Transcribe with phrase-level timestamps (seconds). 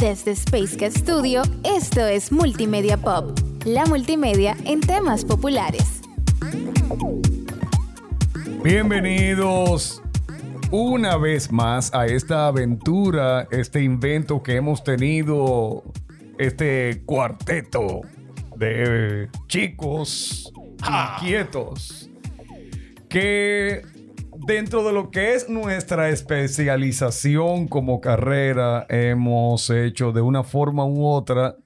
[0.00, 6.02] Desde Space Studio, esto es Multimedia Pop, la multimedia en temas populares.
[8.62, 10.00] Bienvenidos
[10.70, 15.82] una vez más a esta aventura, este invento que hemos tenido,
[16.38, 18.02] este cuarteto
[18.54, 20.52] de chicos
[20.88, 22.08] inquietos
[23.08, 23.82] que
[24.48, 31.06] dentro de lo que es nuestra especialización como carrera hemos hecho de una forma u
[31.06, 31.56] otra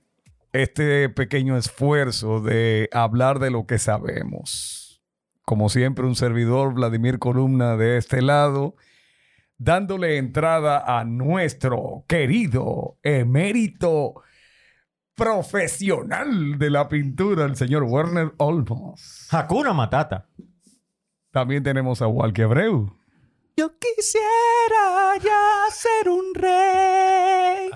[0.52, 5.00] este pequeño esfuerzo de hablar de lo que sabemos.
[5.44, 8.74] Como siempre, un servidor, Vladimir Columna, de este lado,
[9.58, 14.14] dándole entrada a nuestro querido emérito
[15.14, 19.28] profesional de la pintura, el señor Werner Olmos.
[19.30, 20.26] Hakuna Matata.
[21.32, 22.94] También tenemos a Walker Abreu.
[23.56, 27.70] Yo quisiera ya ser un rey.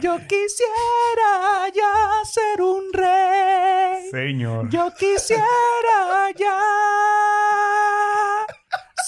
[0.00, 4.08] Yo quisiera ya ser un rey.
[4.08, 4.70] Señor.
[4.70, 6.58] Yo quisiera ya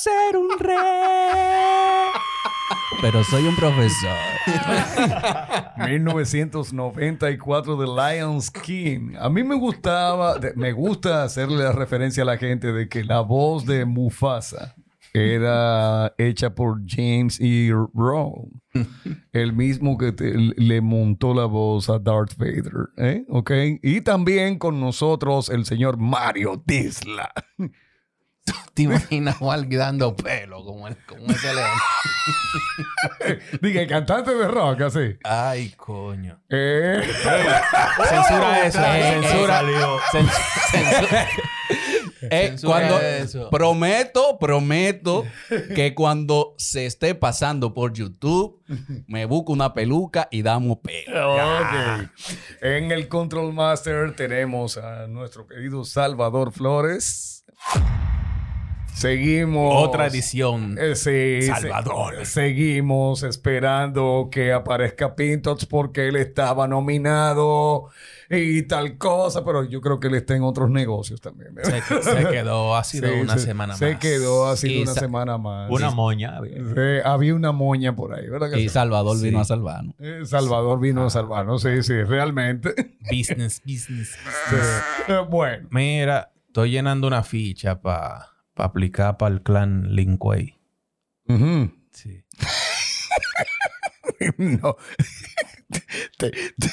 [0.03, 2.14] ser un rey.
[3.05, 4.16] Pero soy un profesor.
[5.91, 9.12] 1994 de Lions King.
[9.20, 13.20] A mí me gustaba, me gusta hacerle la referencia a la gente de que la
[13.20, 14.74] voz de Mufasa
[15.12, 17.70] era hecha por James E.
[17.92, 18.48] Rowe.
[19.33, 20.14] El mismo que
[20.56, 22.89] le montó la voz a Darth Vader.
[22.96, 23.27] ¿eh?
[23.28, 23.50] ¿Ok?
[23.83, 27.34] Y también con nosotros el señor Mario Disla.
[28.75, 31.78] ¿Te imaginas a alguien dando pelo como, el, como ese león?
[33.61, 35.17] Dije, cantante de rock, así.
[35.23, 36.41] Ay, coño.
[36.48, 37.01] Eh,
[38.09, 38.81] Censura eso.
[38.84, 39.62] Eh, censura.
[40.73, 41.28] censura.
[42.31, 43.51] Eh, Censura cuando eso.
[43.51, 45.27] prometo, prometo
[45.75, 48.62] que cuando se esté pasando por YouTube,
[49.06, 51.34] me busco una peluca y damos pelo.
[51.34, 52.08] Ok.
[52.62, 57.45] En el Control Master tenemos a nuestro querido Salvador Flores.
[58.94, 59.74] Seguimos.
[59.88, 60.77] Otra edición.
[60.80, 62.14] Eh, sí, Salvador.
[62.20, 67.88] se- seguimos esperando que aparezca Pintox porque él estaba nominado
[68.30, 71.55] y tal cosa, pero yo creo que él está en otros negocios también.
[71.55, 71.82] ¿verdad?
[71.86, 73.98] Se, se quedó, ha sido Sí, una se- semana Se más.
[74.00, 75.70] quedó así Y una semana más.
[75.70, 76.40] Una moña.
[76.44, 78.50] Sí, había una moña por ahí, ¿verdad?
[78.50, 78.68] que Y sí?
[78.70, 79.24] Salvador Sí.
[79.24, 79.94] vino a salvarnos.
[79.98, 82.74] Eh, Salvador vino a salvarnos, sí, sí, realmente.
[83.11, 84.16] Business, business.
[84.50, 84.56] Sí.
[85.08, 85.68] Eh, bueno.
[85.70, 90.59] Mira, estoy llenando una ficha para aplicar para el clan Linkway.
[91.29, 91.70] Ujú.
[91.92, 92.25] Sí.
[94.39, 94.77] no.
[96.19, 96.70] Te- te-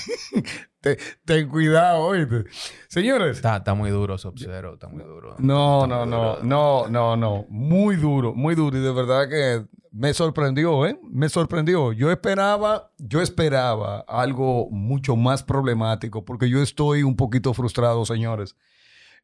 [0.82, 2.44] te- ten cuidado, oíste.
[2.88, 3.38] Señores.
[3.38, 5.36] Está, está muy duro ese obsero, está muy duro.
[5.40, 6.40] No, no, no, duro.
[6.44, 7.46] no, no, no.
[7.50, 8.78] Muy duro, muy duro.
[8.78, 11.00] Y de verdad que me sorprendió, ¿eh?
[11.04, 11.94] Me sorprendió.
[11.94, 18.56] Yo esperaba, yo esperaba algo mucho más problemático porque yo estoy un poquito frustrado, señores.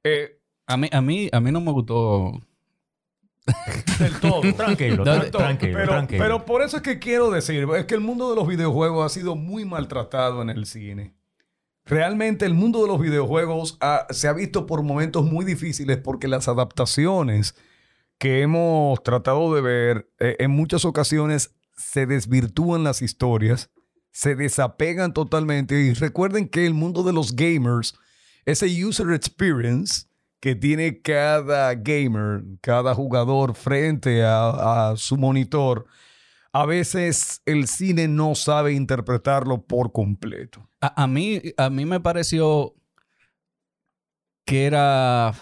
[0.04, 0.37] Eh,
[0.68, 2.40] A mí, a mí, a mí no me gustó.
[4.00, 4.42] del todo.
[4.56, 6.24] Tranquilo, tra- tranquilo, pero, tranquilo.
[6.24, 9.14] pero por eso es que quiero decir, es que el mundo de los videojuegos ha
[9.14, 11.14] sido muy maltratado en el cine.
[11.86, 16.28] Realmente el mundo de los videojuegos ha- se ha visto por momentos muy difíciles porque
[16.28, 17.56] las adaptaciones
[18.18, 23.70] que hemos tratado de ver eh, en muchas ocasiones se desvirtúan las historias,
[24.12, 27.96] se desapegan totalmente y recuerden que el mundo de los gamers,
[28.46, 30.07] ese user experience
[30.40, 35.86] que tiene cada gamer, cada jugador frente a, a su monitor,
[36.54, 40.70] a veces el cine no sabe interpretarlo por completo.
[40.82, 42.76] A, a mí, a mí me pareció
[44.46, 45.34] que era.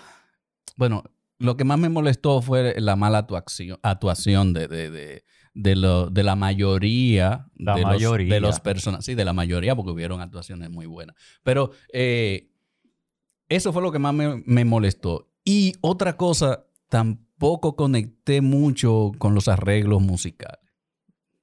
[0.78, 1.04] Bueno,
[1.40, 6.10] lo que más me molestó fue la mala actuación, actuación de, de, de, de lo-
[6.10, 8.28] de la mayoría La de mayoría.
[8.28, 9.06] los, de los personajes.
[9.06, 11.16] Sí, de la mayoría, porque hubieron actuaciones muy buenas.
[11.44, 12.50] Pero eh,
[13.50, 15.30] eso fue lo que más me, me molestó.
[15.44, 20.60] Y otra cosa, tampoco conecté mucho con los arreglos musicales.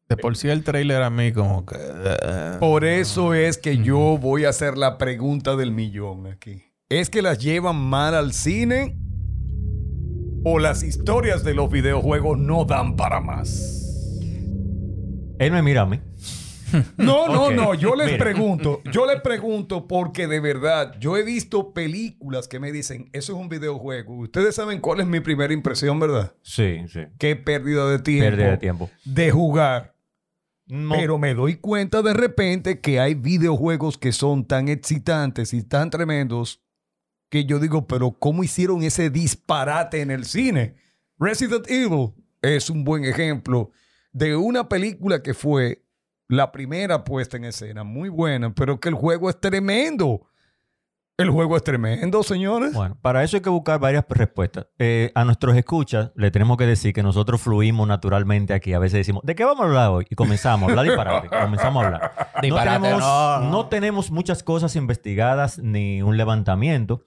[0.08, 1.76] De por sí el trailer a mí como que...
[1.78, 6.62] eh, Por eso es que yo voy a hacer la pregunta del millón aquí.
[6.91, 8.98] ¿Es que las llevan mal al cine?
[10.44, 14.18] ¿O las historias de los videojuegos no dan para más?
[15.38, 16.00] Él me mira a mí.
[16.97, 17.74] No, no, no.
[17.74, 18.24] Yo les mira.
[18.24, 18.83] pregunto.
[18.91, 23.39] Yo les pregunto porque de verdad yo he visto películas que me dicen, eso es
[23.39, 24.16] un videojuego.
[24.19, 26.34] Ustedes saben cuál es mi primera impresión, ¿verdad?
[26.42, 27.01] Sí, sí.
[27.19, 28.30] Qué pérdida de tiempo.
[28.30, 28.91] Pérdida de tiempo.
[29.04, 29.95] De jugar.
[30.66, 35.63] No, Pero me doy cuenta de repente que hay videojuegos que son tan excitantes y
[35.63, 36.63] tan tremendos
[37.28, 40.77] que yo digo, pero ¿cómo hicieron ese disparate en el cine?
[41.18, 43.71] Resident Evil es un buen ejemplo
[44.13, 45.81] de una película que fue
[46.32, 50.28] la primera puesta en escena, muy buena, pero que el juego es tremendo.
[51.18, 52.72] El juego es tremendo, señores.
[52.72, 54.66] Bueno, para eso hay que buscar varias respuestas.
[54.78, 58.72] Eh, a nuestros escuchas le tenemos que decir que nosotros fluimos naturalmente aquí.
[58.72, 60.06] A veces decimos, ¿de qué vamos a hablar hoy?
[60.08, 61.28] Y comenzamos a hablar disparate.
[61.42, 62.12] comenzamos a hablar.
[62.48, 63.50] No tenemos, no, no.
[63.50, 67.04] no tenemos muchas cosas investigadas ni un levantamiento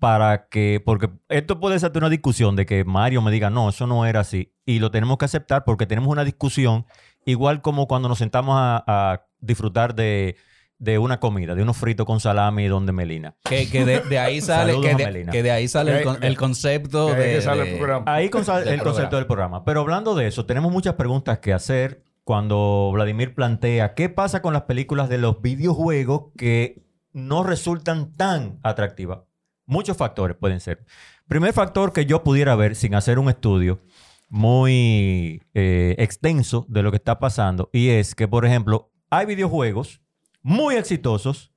[0.00, 3.86] para que, porque esto puede ser una discusión de que Mario me diga, no, eso
[3.86, 4.52] no era así.
[4.66, 6.86] Y lo tenemos que aceptar porque tenemos una discusión
[7.30, 10.36] igual como cuando nos sentamos a, a disfrutar de,
[10.78, 13.36] de una comida, de unos fritos con salami y donde melina.
[13.44, 15.32] Que, que de, de ahí sale, que a de, Melina.
[15.32, 18.04] que de ahí sale el, con- el concepto de, que sale el de- programa.
[18.12, 19.16] Ahí con el concepto programa.
[19.16, 19.64] del programa.
[19.64, 24.52] Pero hablando de eso, tenemos muchas preguntas que hacer cuando Vladimir plantea qué pasa con
[24.52, 26.82] las películas de los videojuegos que
[27.12, 29.20] no resultan tan atractivas.
[29.66, 30.84] Muchos factores pueden ser.
[31.26, 33.80] Primer factor que yo pudiera ver sin hacer un estudio
[34.28, 40.02] muy eh, extenso de lo que está pasando y es que, por ejemplo, hay videojuegos
[40.42, 41.52] muy exitosos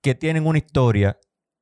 [0.00, 1.18] que tienen una historia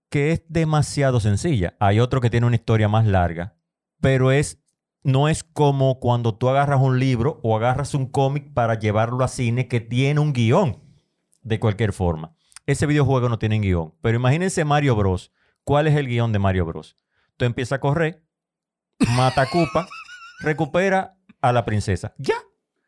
[0.09, 1.77] que es demasiado sencilla.
[1.79, 3.57] Hay otro que tiene una historia más larga,
[4.01, 4.61] pero es
[5.03, 9.29] no es como cuando tú agarras un libro o agarras un cómic para llevarlo a
[9.29, 10.79] cine que tiene un guion
[11.43, 12.35] de cualquier forma.
[12.67, 15.33] Ese videojuego no tiene guion, pero imagínense Mario Bros.
[15.65, 16.99] ¿Cuál es el guion de Mario Bros?
[17.37, 18.23] Tú empiezas a correr,
[19.08, 19.87] mata a Koopa,
[20.41, 22.14] recupera a la princesa.
[22.19, 22.35] Ya.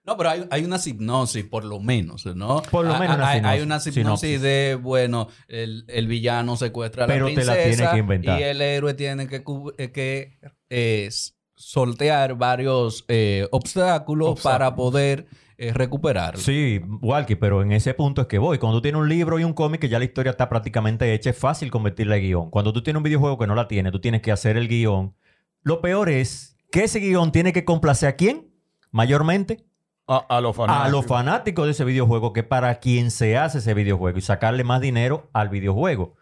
[0.05, 2.61] No, pero hay, hay una hipnosis, por lo menos, ¿no?
[2.63, 4.43] Por lo Ah, menos una hay, hay una hipnosis Sinopsis.
[4.43, 8.41] de, bueno, el, el villano secuestra a la Pero te la princesa tiene que inventar.
[8.41, 9.45] y el héroe tiene que,
[9.79, 10.39] eh, que
[10.71, 11.09] eh,
[11.55, 15.27] soltear varios eh, obstáculos, para poder
[15.57, 16.41] eh, recuperarlo.
[16.41, 18.59] Sí, Walkie, pero en ese punto es que voy.
[18.59, 21.31] Cuando tú tienes un libro y un cómic que ya la historia está prácticamente hecha,
[21.31, 22.51] es fácil convertirla en guion.
[22.51, 25.15] Cuando tú tienes un videojuego que no la tiene, tú tienes que hacer el guion.
[25.63, 28.53] Lo peor es que ese guion tiene que complacer a quién?
[28.91, 29.65] Mayormente
[30.07, 30.87] A, a los fanáticos.
[30.87, 34.65] a los fanáticos de ese videojuego, que para quien se hace ese videojuego y sacarle
[34.65, 36.17] más dinero al videojuego.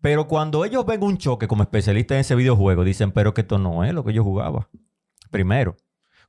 [0.00, 3.58] Pero cuando ellos ven un choque como especialistas en ese videojuego, dicen, pero que esto
[3.58, 4.68] no es lo que yo jugaba.
[5.30, 5.76] Primero.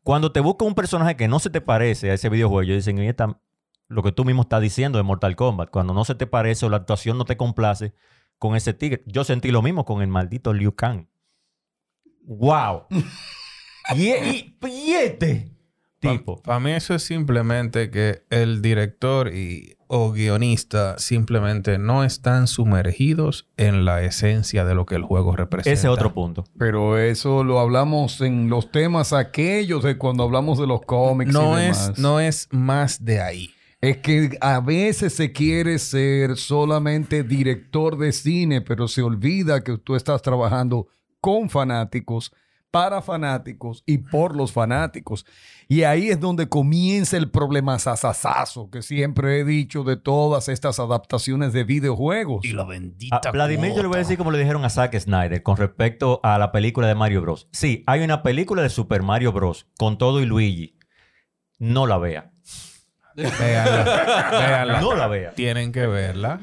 [0.03, 2.97] Cuando te busca un personaje que no se te parece a ese videojuego, ellos dicen,
[2.99, 3.39] "Oye, esta-
[3.89, 6.69] lo que tú mismo estás diciendo de Mortal Kombat, cuando no se te parece o
[6.69, 7.93] la actuación no te complace
[8.37, 9.03] con ese tigre.
[9.05, 11.07] Yo sentí lo mismo con el maldito Liu Kang.
[12.27, 12.83] ¡Wow!
[13.95, 15.49] y, y- y este
[15.99, 16.41] tipo.
[16.43, 23.47] Para mí eso es simplemente que el director y, o guionista simplemente no están sumergidos
[23.57, 25.73] en la esencia de lo que el juego representa.
[25.73, 26.43] Ese es otro punto.
[26.59, 31.57] Pero eso lo hablamos en los temas aquellos de cuando hablamos de los cómics No
[31.59, 31.99] y es, demás.
[31.99, 33.49] no es más de ahí.
[33.79, 39.77] Es que a veces se quiere ser solamente director de cine, pero se olvida que
[39.77, 40.87] tú estás trabajando
[41.19, 42.31] con fanáticos,
[42.71, 45.25] para fanáticos y por los fanáticos.
[45.67, 50.79] Y ahí es donde comienza el problema sasasazo que siempre he dicho de todas estas
[50.79, 52.45] adaptaciones de videojuegos.
[52.47, 53.21] la bendita.
[53.25, 56.19] A Vladimir yo le voy a decir como le dijeron a Zack Snyder con respecto
[56.23, 57.47] a la película de Mario Bros.
[57.51, 59.67] Sí, hay una película de Super Mario Bros.
[59.77, 60.77] con todo y Luigi.
[61.59, 62.31] No la vea.
[63.15, 64.81] Véanla, véanla.
[64.81, 65.31] No la vea.
[65.31, 66.39] Tienen que verla.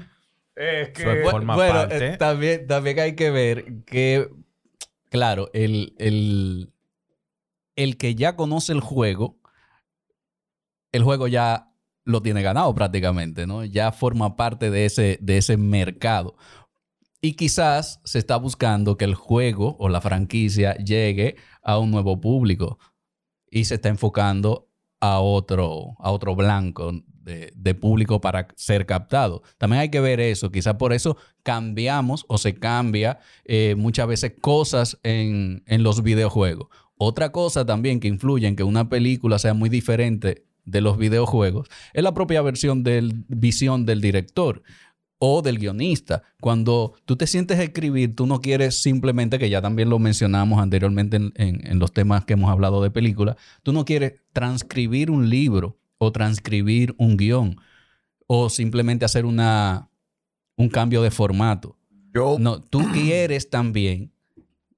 [0.57, 0.91] Es
[1.31, 2.09] forma bueno, parte.
[2.09, 4.29] eh, también, también hay que ver que,
[5.15, 6.73] claro, el, el,
[7.77, 9.39] el que ya conoce el juego,
[10.91, 11.73] el juego ya
[12.03, 13.65] lo tiene ganado prácticamente, ¿no?
[13.65, 16.35] Ya forma parte de ese, de ese mercado.
[17.21, 22.21] Y quizás se está buscando que el juego o la franquicia llegue a un nuevo
[22.21, 22.81] público
[23.49, 26.91] y se está enfocando a otro, a otro blanco
[27.25, 29.43] de, público para ser captado.
[29.59, 30.51] También hay que ver eso.
[30.51, 36.69] Quizás por eso cambiamos o se cambia eh, muchas veces cosas en, en los videojuegos.
[36.97, 41.69] Otra cosa también que influye en que una película sea muy diferente de los videojuegos
[41.93, 44.63] es la propia versión del visión del director
[45.19, 46.23] o del guionista.
[46.41, 51.17] Cuando tú te sientes escribir, tú no quieres simplemente, que ya también lo mencionamos anteriormente
[51.17, 55.79] en, en- los temas que hemos hablado de película, tú no quieres transcribir un libro
[56.05, 57.57] o transcribir un guion
[58.27, 59.91] o simplemente hacer una,
[60.57, 61.77] un cambio de formato.
[62.15, 64.13] Yo, No, tú quieres también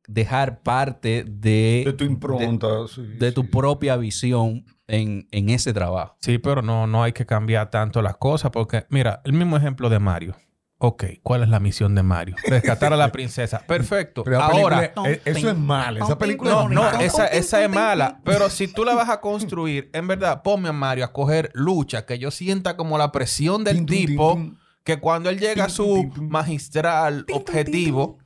[0.08, 2.86] dejar parte de de, tu impronta.
[2.88, 6.16] sí, de tu propia visión en, en ese trabajo.
[6.20, 9.88] Sí, pero no, no hay que cambiar tanto las cosas porque, mira, el mismo ejemplo
[9.88, 10.36] de Mario.
[10.78, 12.36] Ok, ¿cuál es la misión de Mario?
[12.46, 13.60] Rescatar a la princesa.
[13.66, 14.24] Perfecto.
[14.24, 15.96] Pero Ahora, película- eso es mal.
[15.96, 17.02] Esa película no, es no, mala.
[17.02, 18.20] esa, esa es mala.
[18.24, 22.04] Pero si tú la vas a construir, en verdad, ponme a Mario a coger lucha,
[22.04, 24.38] que yo sienta como la presión del tipo,
[24.84, 28.18] que cuando él llega a su magistral objetivo,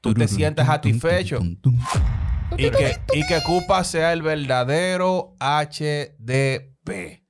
[0.00, 1.40] tú te sientes satisfecho.
[2.56, 7.25] Y que, y que Koopa sea el verdadero HDP.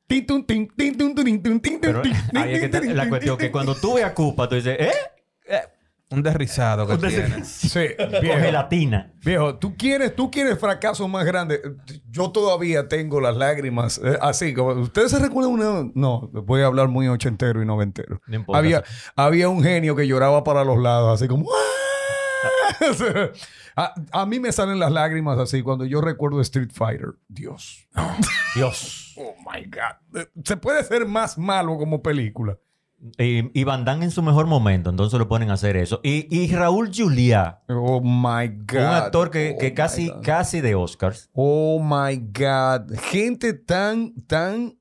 [1.81, 2.03] Pero
[2.35, 4.93] ahí es que la cuestión cuando tú ves a Koopa, tú dices, ¿eh?
[6.09, 7.45] Un derrizado que Un des- tiene.
[7.45, 8.39] Sí, Con viejo.
[8.39, 9.13] gelatina.
[9.25, 11.61] Viejo, ¿tú quieres, tú quieres fracaso más grande.
[12.11, 14.55] Yo todavía tengo las lágrimas eh, así.
[14.55, 15.91] Como, ¿Ustedes se recuerdan una...?
[15.97, 18.21] No, voy a hablar muy ochentero y noventero.
[18.29, 18.59] No importa.
[18.61, 18.85] Había,
[19.17, 21.49] había un genio que lloraba para los lados, así como...
[23.77, 27.15] a, a mí me salen las lágrimas así cuando yo recuerdo Street Fighter.
[27.27, 27.89] Dios.
[28.55, 29.06] Dios.
[29.19, 30.27] Oh, my God.
[30.45, 32.59] Se puede ser más malo como película.
[33.19, 36.01] Y, y Van Damme en su mejor momento, entonces lo ponen a hacer eso.
[36.03, 38.79] Y, y Raúl Juliá, Oh, my God.
[38.79, 40.23] un actor que, Oh, que my casi, God.
[40.23, 41.29] casi de Oscars.
[41.35, 42.97] Oh my God.
[43.11, 44.79] Gente tan, tan.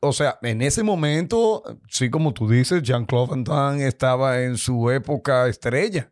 [0.00, 4.90] O sea, en ese momento, sí, como tú dices, Jean-Claude Van Damme estaba en su
[4.90, 6.10] época estrella.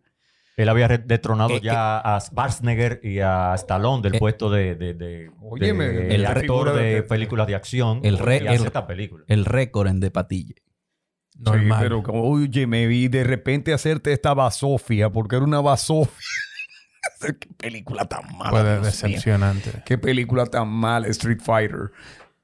[0.57, 4.95] Él había detronado Que- ya a Schwarzenegger y a Stallone del Eh, puesto de, de,
[4.95, 8.01] de- Óyeme, de el actor de, de- películas de acción.
[8.05, 9.25] El re- y hace el- esta película.
[9.29, 10.55] El récord en de patille.
[11.37, 11.79] Normal.
[11.79, 16.15] Sí, pero como, oye, me vi de repente hacerte esta basofia, porque era una basofia.
[17.41, 18.81] Qué película tan mala.
[18.81, 19.83] Decepcionante.
[19.85, 21.91] Qué película tan mala, Street Fighter.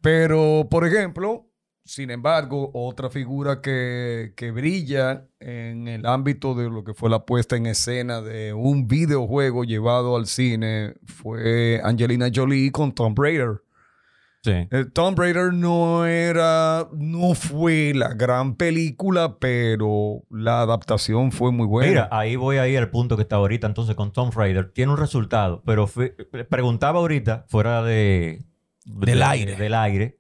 [0.01, 1.50] Pero, por ejemplo,
[1.85, 7.25] sin embargo, otra figura que, que brilla en el ámbito de lo que fue la
[7.25, 13.63] puesta en escena de un videojuego llevado al cine fue Angelina Jolie con Tomb Raider.
[14.43, 14.53] Sí.
[14.71, 21.67] Eh, Tomb Raider no era, no fue la gran película, pero la adaptación fue muy
[21.67, 21.89] buena.
[21.91, 24.73] Mira, ahí voy ahí al punto que está ahorita entonces con Tom Raider.
[24.73, 25.87] Tiene un resultado, pero
[26.49, 28.43] preguntaba ahorita, fuera de,
[28.87, 29.57] Del de- aire.
[29.57, 30.20] del aire,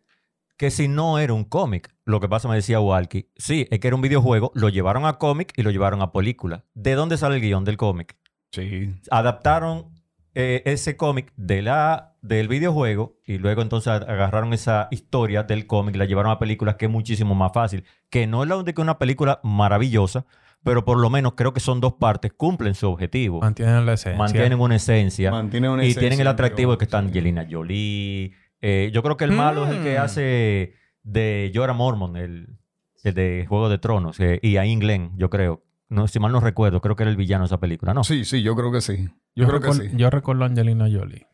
[0.61, 1.91] que si no era un cómic.
[2.05, 5.15] Lo que pasa, me decía Walkie, sí, es que era un videojuego, lo llevaron a
[5.15, 6.67] cómic y lo llevaron a película.
[6.75, 8.19] ¿De dónde sale el guion del cómic?
[8.53, 8.95] sí.
[9.11, 9.87] Adaptaron
[10.35, 15.95] eh, ese cómic de la, del videojuego y luego entonces agarraron esa historia del cómic
[15.95, 17.85] y la llevaron a películas que es muchísimo más fácil.
[18.11, 20.27] Que no es la única una película maravillosa,
[20.63, 23.41] pero por lo menos creo que son dos partes, cumplen su objetivo.
[23.41, 24.19] Mantienen la esencia.
[24.19, 25.31] Mantienen una esencia.
[25.31, 26.95] Mantiene una y esencia tienen el atractivo de que sí.
[26.95, 28.35] Angelina Jolie.
[28.63, 30.03] Eh, yo creo que el malo es el que Mm.
[30.03, 32.59] hace de Jorah Mormon, el,
[33.05, 35.63] el de Juego de Tronos, eh, y Ayn Glenn, yo creo.
[35.89, 38.05] No, si mal no recuerdo, creo que era el villano de esa película, ¿no?
[38.05, 39.09] Sí, sí, yo creo que sí.
[39.35, 39.97] Yo, creo que recuerdo, sí.
[39.97, 41.27] Yo recuerdo a Angelina Jolie.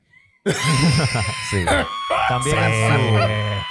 [1.50, 1.64] Sí.
[2.28, 2.72] También en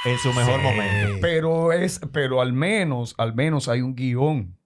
[0.03, 1.15] su, en su mejor momento.
[1.21, 4.57] Pero es, pero al menos, al menos hay un guion.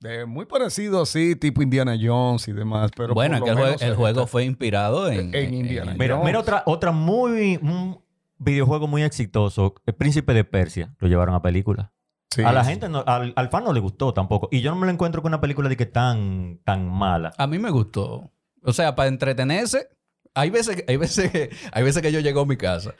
[0.00, 2.90] de- muy parecido así, tipo Indiana Jones y demás.
[2.96, 5.94] Pero bueno, por que el, lo jue- menos el juego fue inspirado en, En Indiana
[5.98, 6.24] Jones.
[6.24, 8.03] mira otra, otra muy, un
[8.44, 11.92] videojuego muy exitoso, El Príncipe de Persia, lo llevaron a película.
[12.30, 12.70] Sí, a la sí.
[12.70, 14.48] gente, no- al, al fan no le gustó tampoco.
[14.50, 17.32] Y yo no me lo encuentro con una película de que tan, tan mala.
[17.38, 18.32] A mí me gustó.
[18.62, 19.88] O sea, para entretenerse,
[20.34, 22.94] hay veces, que- hay veces, que- hay veces que yo llego a mi casa.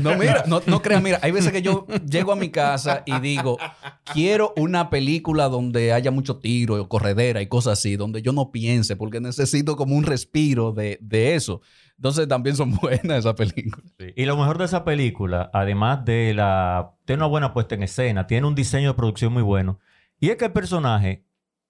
[0.00, 3.18] No, mira, no, no creas, mira, hay veces que yo llego a mi casa y
[3.20, 3.58] digo,
[4.12, 8.96] quiero una película donde haya mucho tiro, corredera y cosas así, donde yo no piense,
[8.96, 11.60] porque necesito como un respiro de, de eso.
[11.96, 13.92] Entonces también son buenas esas películas.
[14.14, 16.94] Y lo mejor de esa película, además de la...
[17.04, 19.78] Tiene una buena puesta en escena, tiene un diseño de producción muy bueno.
[20.18, 21.24] Y es que el personaje,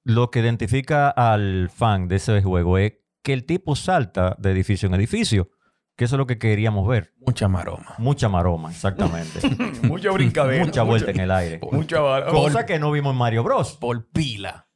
[0.04, 4.88] lo que identifica al fan de ese juego es que el tipo salta de edificio
[4.88, 5.50] en edificio.
[5.96, 7.14] Que eso es lo que queríamos ver.
[7.26, 7.94] Mucha maroma.
[7.98, 9.40] Mucha maroma, exactamente.
[9.82, 10.64] Mucha brincadera.
[10.64, 11.58] Mucha vuelta en el aire.
[11.72, 11.98] Mucha
[12.30, 13.76] Cosa que no vimos en Mario Bros.
[13.80, 14.66] Por pila.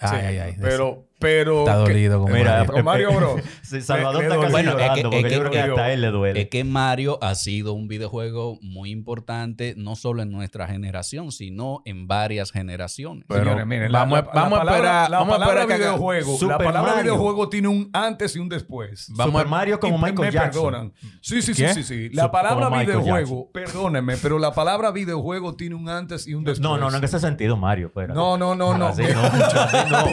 [0.00, 0.56] Ay, Sí, ay, ay.
[0.60, 1.60] Pero, pero.
[1.60, 2.72] Está dolido con Mira, Mario.
[2.72, 3.36] Con Mario.
[3.62, 4.52] Sí, Salvador está casi.
[4.52, 6.40] Bueno, es que- porque es yo que- creo que hasta a él le duele.
[6.42, 11.80] Es que Mario ha sido un videojuego muy importante, no solo en nuestra generación, sino
[11.84, 13.24] en varias generaciones.
[13.28, 16.38] Pero Señores, miren, vamos a- vamos a palabra- esperar- La vamos a palabra videojuego.
[16.48, 17.02] La palabra Mario.
[17.14, 19.06] videojuego tiene un antes y un después.
[19.16, 20.64] Vamos Super Mario como Michael me Jackson.
[20.64, 20.92] perdonan.
[21.20, 21.74] Sí, sí, sí, ¿Qué?
[21.74, 22.08] sí, sí.
[22.10, 26.60] La palabra como videojuego, perdónenme, pero la palabra videojuego tiene un antes y un después.
[26.60, 27.86] No, no, no en ese sentido, Mario.
[27.88, 28.14] espérate.
[28.14, 28.86] No, no, no, no.
[28.88, 30.04] Así no, así no.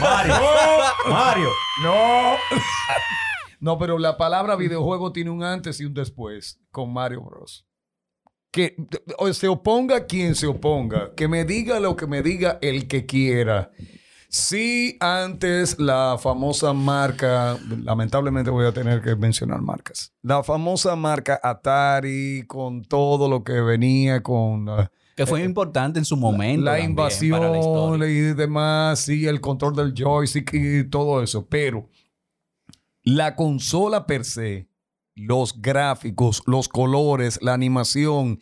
[0.00, 0.34] Mario.
[1.08, 1.48] Mario.
[1.82, 2.36] No.
[3.60, 7.66] No, pero la palabra videojuego tiene un antes y un después con Mario Bros.
[8.50, 8.76] Que
[9.32, 13.70] se oponga quien se oponga, que me diga lo que me diga el que quiera.
[14.28, 20.12] Sí, antes la famosa marca, lamentablemente voy a tener que mencionar marcas.
[20.22, 24.86] La famosa marca Atari con todo lo que venía con uh,
[25.16, 26.66] Que fue importante en su momento.
[26.66, 31.46] la también para la invasión y demás, sí, el control del joystick y todo eso.
[31.48, 31.88] Pero
[33.02, 34.68] la consola per se,
[35.14, 38.40] los gráficos, los colores, la animación,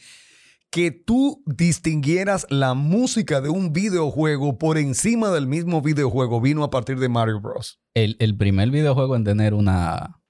[0.70, 6.70] que tú distinguieras la música de un videojuego por encima del mismo videojuego vino a
[6.70, 7.78] partir de Mario Bros.
[7.94, 10.23] El, el primer videojuego en tener una,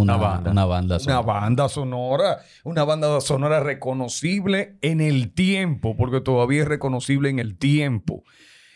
[0.00, 0.50] una, Una banda.
[0.50, 0.94] Una banda.
[0.96, 1.22] Una sonora.
[1.22, 7.56] banda sonora, una banda sonora reconocible en el tiempo, porque todavía es reconocible en el
[7.58, 8.24] tiempo.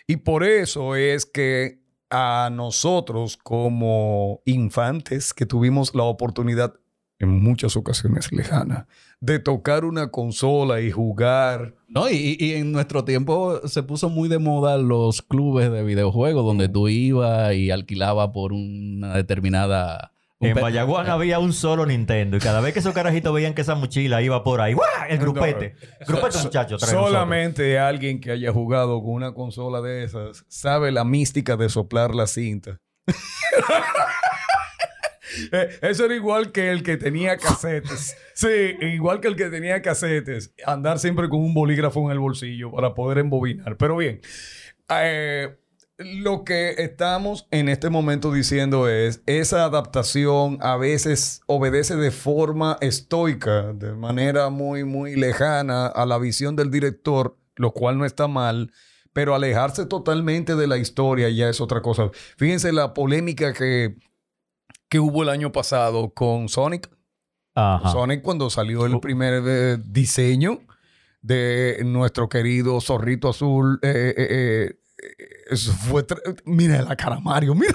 [0.06, 6.74] Y por eso es que a nosotros como infantes que tuvimos la oportunidad
[7.18, 8.86] en muchas ocasiones lejanas
[9.20, 14.28] de tocar una consola y jugar No, y, y en nuestro tiempo se puso muy
[14.28, 20.13] de moda los clubes de videojuegos donde tú ibas y alquilabas por una determinada...
[20.40, 23.74] En Bayaguán había un solo Nintendo y cada vez que esos carajitos veían que esa
[23.76, 24.86] mochila iba por ahí, ¡guau!
[25.08, 25.76] El grupete.
[26.06, 26.80] Grupete, muchachos.
[26.80, 27.08] trae nosotros.
[27.12, 32.14] Solamente alguien que haya jugado con una consola de esas sabe la mística de soplar
[32.14, 32.78] la cinta.
[35.50, 38.16] Eh, Eso era igual que el que tenía casetes.
[38.34, 40.54] Sí, igual que el que tenía casetes.
[40.64, 43.76] Andar siempre con un bolígrafo en el bolsillo para poder embobinar.
[43.76, 44.20] Pero bien,
[44.90, 45.56] eh,
[45.98, 52.76] lo que estamos en este momento diciendo es, esa adaptación a veces obedece de forma
[52.80, 58.26] estoica, de manera muy, muy lejana a la visión del director, lo cual no está
[58.26, 58.72] mal,
[59.12, 62.10] pero alejarse totalmente de la historia ya es otra cosa.
[62.36, 63.96] Fíjense la polémica que,
[64.88, 66.90] que hubo el año pasado con Sonic.
[67.54, 67.90] Ajá.
[67.90, 70.58] Sonic cuando salió el primer eh, diseño
[71.22, 73.78] de nuestro querido zorrito azul.
[73.82, 74.80] eh, eh, eh, eh,
[75.50, 76.04] eso fue...
[76.44, 77.72] Mira la cara Mario, mira.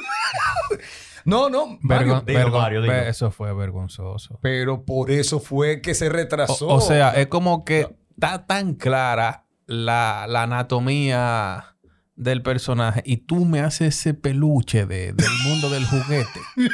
[1.25, 2.15] no, no, Mario.
[2.21, 2.93] Vergon- Digo, vergon- Mario, digo.
[2.93, 4.39] ve- Eso fue vergonzoso.
[4.41, 6.67] Pero por eso fue que se retrasó.
[6.67, 11.75] O, o sea, es como que está tan clara la, la anatomía
[12.15, 16.39] del personaje y tú me haces ese peluche de- del mundo del juguete.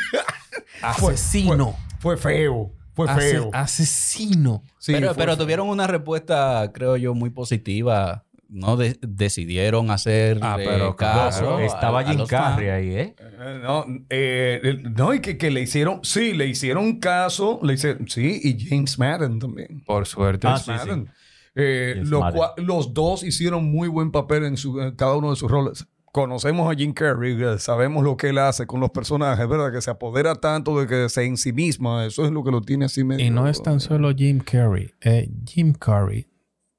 [0.98, 1.76] Fue- Asesino.
[2.00, 2.72] Fue feo.
[2.94, 3.50] Fue Ase- feo.
[3.54, 4.64] asesino.
[4.78, 5.44] Sí, pero fue pero feo.
[5.44, 8.25] tuvieron una respuesta, creo yo, muy positiva.
[8.56, 11.58] No De- decidieron hacer Ah, eh, pero caso.
[11.58, 12.30] a- Estaba a Jim fans.
[12.30, 13.16] Carrey ahí, ¿eh?
[13.20, 18.08] Eh, No, eh, no, y que, que le hicieron, sí, le hicieron caso, le hicieron,
[18.08, 19.84] sí, y James Madden también.
[19.86, 20.48] Por suerte.
[20.48, 21.10] Ah, sí, Madden.
[21.54, 22.38] Eh, James lo Madden.
[22.38, 25.86] cual- los dos hicieron muy buen papel en, su- en cada uno de sus roles.
[26.14, 29.74] Conocemos a Jim Carrey, sabemos lo que él hace con los personajes, ¿verdad?
[29.74, 32.06] Que se apodera tanto de que se ensimisma.
[32.06, 33.26] Eso es lo que lo tiene así medio...
[33.26, 34.92] Y no es tan solo Jim Carrey.
[35.02, 36.26] eh, Jim Carrey,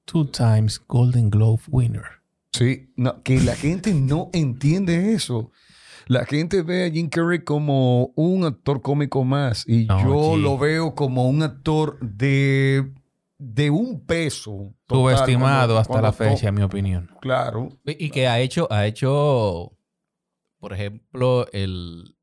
[0.06, 2.04] two times Golden Globe winner.
[2.52, 5.50] Sí, no, que la gente no entiende eso.
[6.08, 10.56] La gente ve a Jim Carrey como un actor cómico más y No, yo lo
[10.56, 12.92] veo como un actor de,
[13.38, 14.72] de un peso.
[14.86, 17.10] total, Subestimado cuando- hasta cuando la fecha, en mi opinión.
[17.20, 17.68] Claro.
[17.84, 19.72] Y y que ha hecho, ha hecho,
[20.60, 22.14] por ejemplo, el,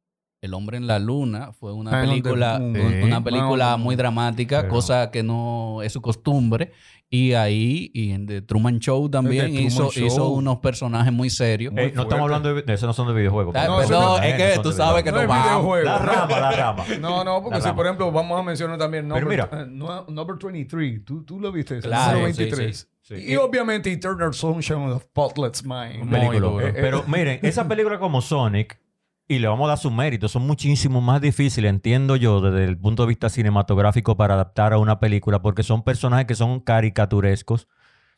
[0.42, 3.04] el hombre en la luna fue una the película, Sí.
[3.04, 6.72] una película the muy dramática, Pero- cosa que no es su costumbre.
[7.16, 10.04] Y ahí, y en The Truman Show también Truman hizo, Show.
[10.08, 11.72] hizo unos personajes muy serios.
[11.78, 13.56] Eh, no estamos hablando de, de eso, no son de videojuegos.
[13.56, 15.46] Ah, No, eso no- es Eh, que no tú sabes que No no es vamos.
[15.46, 15.86] videojuego.
[15.86, 16.84] La rama, la rama.
[17.00, 19.48] No, no, porque si por ejemplo vamos a mencionar también Number, mira.
[19.54, 21.06] eh, no- number 23.
[21.06, 21.82] ¿Tú, tú lo viste?
[21.82, 22.90] Claro, Número sí, 23.
[23.04, 23.32] sí, sí.
[23.32, 26.06] Y obviamente Eternal Sunshine of Spotless Mind.
[26.06, 26.40] Muy película.
[26.40, 26.68] duro.
[26.68, 28.80] Eh, Pero miren, esa película como Sonic,
[29.28, 32.78] y le vamos a dar su mérito, son muchísimo más difíciles, entiendo yo, desde el
[32.78, 37.68] punto de vista cinematográfico para adaptar a una película, porque son personajes que son caricaturescos.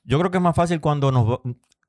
[0.04, 1.40] Yo creo que es más fácil cuando nos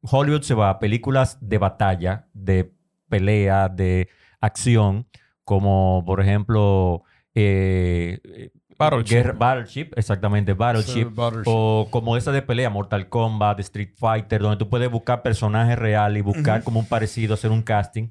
[0.02, 2.72] Hollywood se va a películas de batalla, de
[3.09, 4.09] pelea, de
[4.40, 5.07] acción,
[5.44, 7.02] como por ejemplo
[7.35, 9.14] eh, Battleship.
[9.14, 11.07] Guerra- Battleship, exactamente, Battleship.
[11.14, 11.50] Battleship.
[11.50, 16.20] O como esa de pelea, Mortal Kombat, Street Fighter, donde tú puedes buscar personajes reales
[16.20, 18.09] y buscar como un parecido, hacer un casting.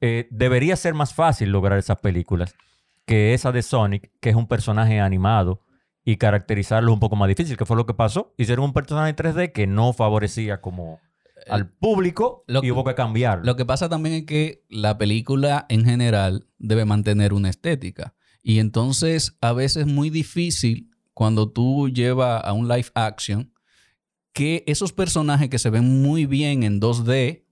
[0.00, 2.54] Eh, debería ser más fácil lograr esas películas
[3.06, 5.62] que esa de Sonic, que es un personaje animado,
[6.04, 8.34] y caracterizarlo es un poco más difícil, que fue lo que pasó.
[8.36, 11.00] Hicieron un personaje en 3D que no favorecía como
[11.48, 13.44] al público lo y hubo que cambiarlo.
[13.44, 18.14] Lo que pasa también es que la película en general debe mantener una estética.
[18.42, 23.52] Y entonces a veces es muy difícil cuando tú llevas a un live action
[24.32, 27.46] que esos personajes que se ven muy bien en 2D,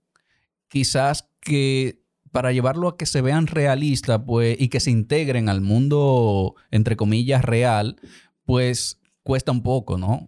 [0.69, 2.04] quizás que
[2.35, 6.97] para llevarlo a que se vean realistas pues, y que se integren al mundo, entre
[6.97, 7.95] comillas, real,
[8.43, 10.27] pues cuesta un poco, ¿no?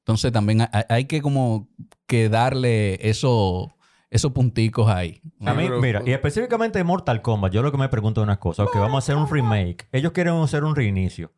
[0.00, 1.70] Entonces también hay, que como
[2.06, 3.74] que darle eso,
[4.10, 5.22] esos punticos ahí.
[5.40, 8.38] A mí, mira, y específicamente de Mortal Kombat, yo lo que me pregunto es una
[8.38, 9.88] cosa, ok, vamos a hacer un remake.
[9.90, 11.32] Ellos quieren hacer un reinicio.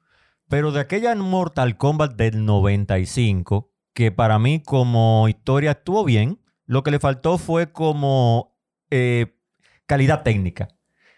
[0.49, 6.83] Pero de aquella Mortal Kombat del 95, que para mí como historia estuvo bien, lo
[6.83, 8.57] que le faltó fue como
[8.91, 9.37] eh,
[9.91, 10.69] calidad técnica.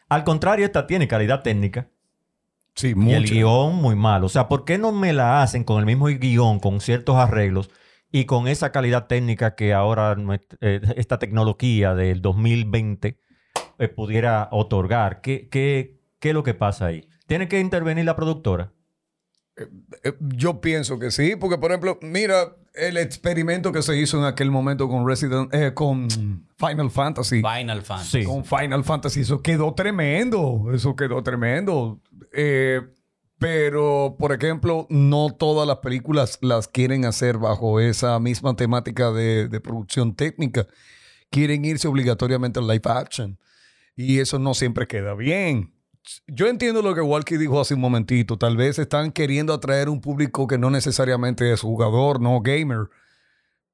[0.09, 1.89] Al contrario, esta tiene calidad técnica
[2.75, 3.35] Sí, y el mucho.
[3.35, 4.27] guion muy malo.
[4.27, 7.71] O sea, ¿por qué no me la hacen con el mismo guion, con ciertos arreglos
[8.11, 10.17] y con esa calidad técnica que ahora
[10.61, 13.19] eh, esta tecnología del 2020
[13.79, 15.21] eh, pudiera otorgar?
[15.21, 17.09] ¿Qué, qué, ¿Qué es lo que pasa ahí?
[17.27, 18.73] ¿Tiene que intervenir la productora?
[20.03, 24.25] Eh, Yo pienso que sí, porque por ejemplo, mira el experimento que se hizo en
[24.25, 26.09] aquel momento con Resident, eh, con
[26.57, 27.43] Final Fantasy.
[27.43, 28.21] Final Fantasy.
[28.21, 28.25] Sí.
[28.25, 32.01] Con Final Fantasy, eso quedó tremendo, eso quedó tremendo.
[32.33, 32.81] Eh,
[33.39, 39.49] pero, por ejemplo, no todas las películas las quieren hacer bajo esa misma temática de,
[39.49, 40.67] de producción técnica.
[41.29, 43.39] Quieren irse obligatoriamente al live action.
[43.97, 45.75] Y eso no siempre queda bien.
[46.27, 48.37] Yo entiendo lo que Walkie dijo hace un momentito.
[48.37, 52.88] Tal vez están queriendo atraer un público que no necesariamente es jugador, no gamer.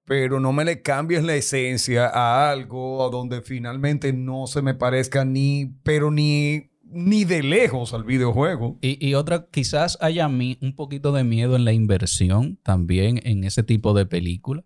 [0.05, 4.75] Pero no me le cambies la esencia a algo a donde finalmente no se me
[4.75, 8.79] parezca ni, pero ni, ni de lejos al videojuego.
[8.81, 13.45] Y, y otra, quizás haya mi, un poquito de miedo en la inversión también en
[13.45, 14.65] ese tipo de película,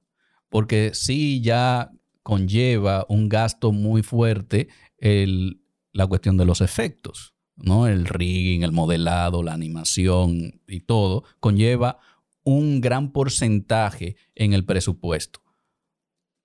[0.49, 1.91] porque sí ya
[2.23, 5.61] conlleva un gasto muy fuerte el,
[5.93, 7.87] la cuestión de los efectos, ¿no?
[7.87, 11.99] El rigging, el modelado, la animación y todo, conlleva
[12.45, 15.41] un gran porcentaje en el presupuesto.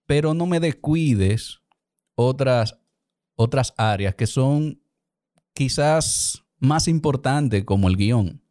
[0.05, 1.61] Pero no me descuides
[2.15, 2.79] otras,
[3.35, 4.81] otras áreas que son
[5.53, 8.41] quizás más importantes como el guion,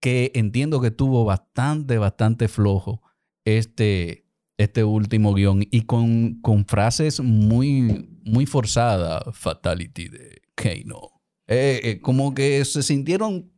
[0.00, 3.02] que entiendo que tuvo bastante, bastante flojo
[3.44, 4.26] este,
[4.58, 11.00] este último guion y con, con frases muy, muy forzadas, Fatality de Kano.
[11.48, 13.52] Eh, eh, como que se sintieron...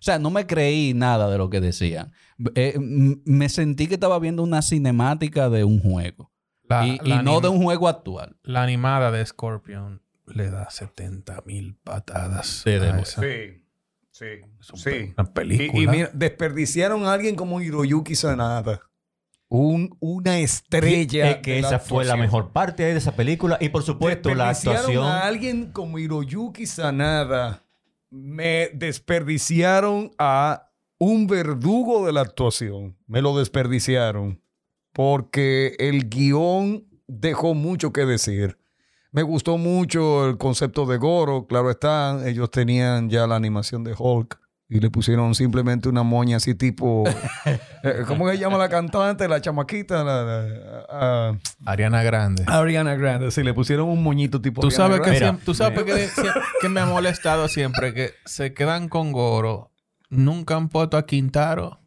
[0.00, 2.12] O sea, no me creí nada de lo que decían.
[2.56, 6.32] Eh, me sentí que estaba viendo una cinemática de un juego.
[6.68, 8.36] La, y la y no de un juego actual.
[8.42, 12.46] La animada de Scorpion le da 70 mil patadas.
[12.64, 13.00] Sí, de a verdad.
[13.02, 13.20] esa.
[13.22, 13.64] Sí,
[14.10, 14.24] sí,
[14.60, 14.90] Es un sí.
[14.90, 15.82] pe- Una Y, película.
[15.82, 18.80] y mira, desperdiciaron a alguien como Hiroyuki Sanada.
[19.54, 21.32] Un, una estrella.
[21.32, 23.58] Es que la esa fue la mejor parte de esa película.
[23.60, 25.04] Y por supuesto, la actuación.
[25.04, 27.62] a alguien como Hiroyuki Sanada.
[28.08, 32.96] Me desperdiciaron a un verdugo de la actuación.
[33.06, 34.40] Me lo desperdiciaron.
[34.94, 38.56] Porque el guion dejó mucho que decir.
[39.10, 41.46] Me gustó mucho el concepto de Goro.
[41.46, 44.40] Claro está, ellos tenían ya la animación de Hulk.
[44.74, 47.04] Y le pusieron simplemente una moña así tipo...
[47.84, 49.28] eh, ¿Cómo se llama la cantante?
[49.28, 50.02] La chamaquita.
[50.02, 51.32] La, la- ah,
[51.66, 52.44] Ariana Grande.
[52.46, 55.42] Ariana Grande, sí, le pusieron un moñito tipo Tú Ariana sabes, que, Grande.
[55.44, 56.08] Tú sabes que,
[56.62, 59.70] que me ha molestado siempre que se quedan con Goro.
[60.08, 61.81] Nunca han puesto a Quintaro.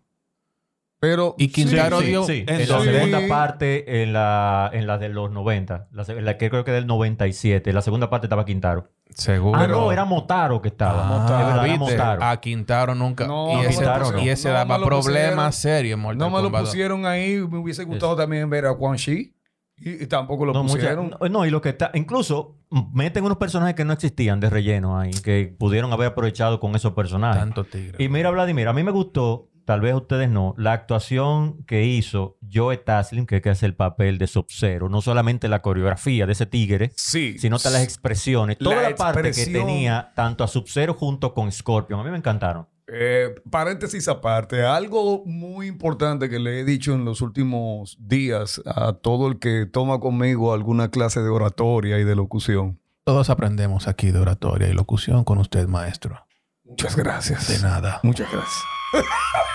[1.08, 2.24] Pero Y Quintaro Sí, dio.
[2.24, 2.44] sí.
[2.48, 2.86] en En la sí.
[2.90, 7.72] segunda parte, en la, en la de los 90, la, que creo que del 97,
[7.74, 8.90] la segunda parte estaba Quintaro.
[9.14, 9.60] Seguro.
[9.60, 11.08] Ah, no, era Motaro que estaba.
[11.08, 11.78] Ah, Es verdad, era ¿viste?
[11.98, 12.24] Motaro.
[12.24, 13.28] A Quintaro nunca.
[13.28, 14.20] No, y, no ese, me lo pusieron.
[14.24, 16.62] y ese No daba problemas serios no me lo Kombat 2.
[16.70, 17.38] pusieron ahí.
[17.48, 19.32] Me hubiese gustado también ver a Quan Chi.
[19.78, 21.16] Y, y tampoco lo No, mucha- pusieron.
[21.22, 24.50] no, no, y lo que está, incluso mm, meten unos personajes que no existían de
[24.50, 27.40] relleno ahí, que pudieron haber aprovechado con esos personajes.
[27.42, 28.02] Tanto tigre.
[28.04, 32.38] Y mira, Vladimir, a mí me gustó, tal vez ustedes no, la actuación que hizo
[32.52, 34.90] Joe Taslim, que es el papel de Sub-Zero.
[34.90, 37.38] No solamente la coreografía de ese tigre, Sí.
[37.40, 38.58] sino hasta las expresiones.
[38.58, 42.00] Toda la, parte que tenía tanto a Sub-Zero junto con Scorpion.
[42.00, 42.68] A mí me encantaron.
[42.88, 48.94] Eh, paréntesis aparte, algo muy importante que le he dicho en los últimos días a
[48.94, 52.80] todo el que toma conmigo alguna clase de oratoria y de locución.
[53.04, 56.26] Todos aprendemos aquí de oratoria y locución con usted, maestro.
[56.64, 57.48] Muchas gracias.
[57.48, 58.00] De nada.
[58.04, 58.64] Muchas gracias.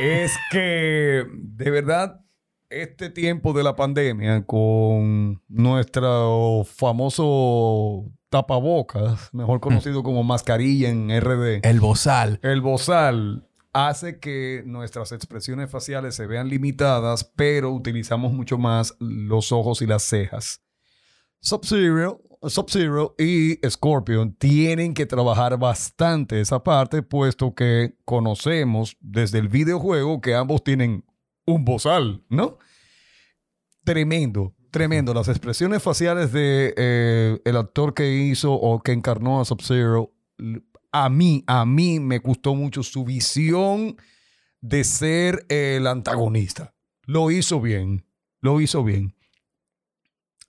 [0.00, 2.20] es que, de verdad,
[2.70, 11.60] este tiempo de la pandemia con nuestro famoso tapabocas, mejor conocido como mascarilla en RD,
[11.62, 12.40] El bozal.
[12.42, 19.52] el bozal hace que nuestras expresiones faciales se vean limitadas, pero utilizamos mucho más los
[19.52, 20.62] ojos y las cejas.
[21.40, 29.48] Sub-Zero Sub-Zero y Scorpion tienen que trabajar bastante esa parte, puesto que conocemos desde el
[29.48, 31.04] videojuego que ambos tienen
[31.46, 32.58] un bozal, ¿no?
[33.84, 35.14] Tremendo, tremendo.
[35.14, 40.12] Las expresiones faciales de eh, el actor que hizo o que encarnó a Sub-Zero,
[40.92, 43.96] a mí, a mí me gustó mucho su visión
[44.60, 46.74] de ser el antagonista.
[47.02, 48.04] Lo hizo bien,
[48.40, 49.14] lo hizo bien.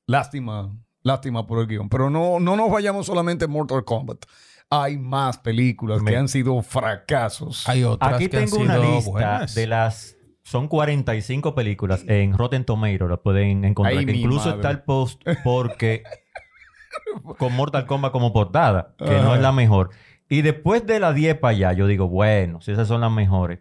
[0.05, 0.75] Lástima,
[1.09, 1.89] lástima por el guion.
[1.89, 4.25] Pero no, no nos vayamos solamente en Mortal Kombat.
[4.69, 7.67] Hay más películas que han sido fracasos.
[7.67, 9.55] Hay otras Aquí que han tengo una sido lista buenas.
[9.55, 10.15] de las...
[10.43, 13.97] Son 45 películas en Rotten Tomatoes, la pueden encontrar.
[13.97, 14.55] Ay, que mi incluso madre.
[14.57, 16.03] está el post porque...
[17.37, 19.89] con Mortal Kombat como portada, que no es la mejor.
[20.27, 23.59] Y después de la 10 para allá, yo digo, bueno, si esas son las mejores.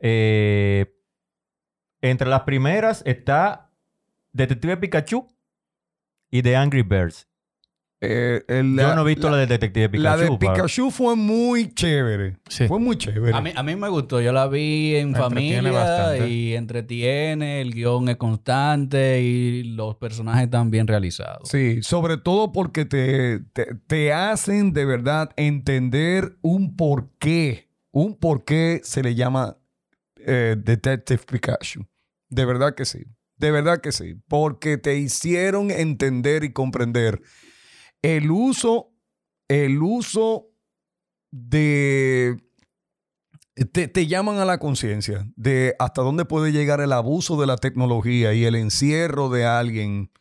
[0.00, 0.94] Eh,
[2.00, 3.70] entre las primeras está
[4.32, 5.28] Detective Pikachu
[6.32, 7.28] y The Angry Birds.
[8.04, 10.02] Eh, el- Yo no he visto la, del detective Pikachu.
[10.02, 12.36] La de Pikachu fue muy chévere.
[12.48, 12.66] Sí.
[12.66, 13.32] Fue muy chévere.
[13.36, 16.28] A mí, a mí me gustó, yo la vi en Entretiene familia bastante.
[16.28, 21.48] y entretiene, el guion es constante y los personajes están bien realizados.
[21.48, 27.68] Sí, sobre todo porque te, te, te hacen de verdad entender un porqué.
[27.92, 29.58] Un porqué se le llama
[30.16, 31.86] eh, Detective Pikachu.
[32.28, 33.04] De verdad que sí.
[33.42, 34.14] De verdad que sí.
[34.28, 37.22] Porque te hicieron entender y comprender
[38.00, 38.92] el uso,
[39.48, 40.46] el uso
[41.32, 42.36] de...
[43.72, 47.56] Te, te llaman a la conciencia de hasta dónde puede llegar el abuso de la
[47.56, 50.12] tecnología y el encierro de alguien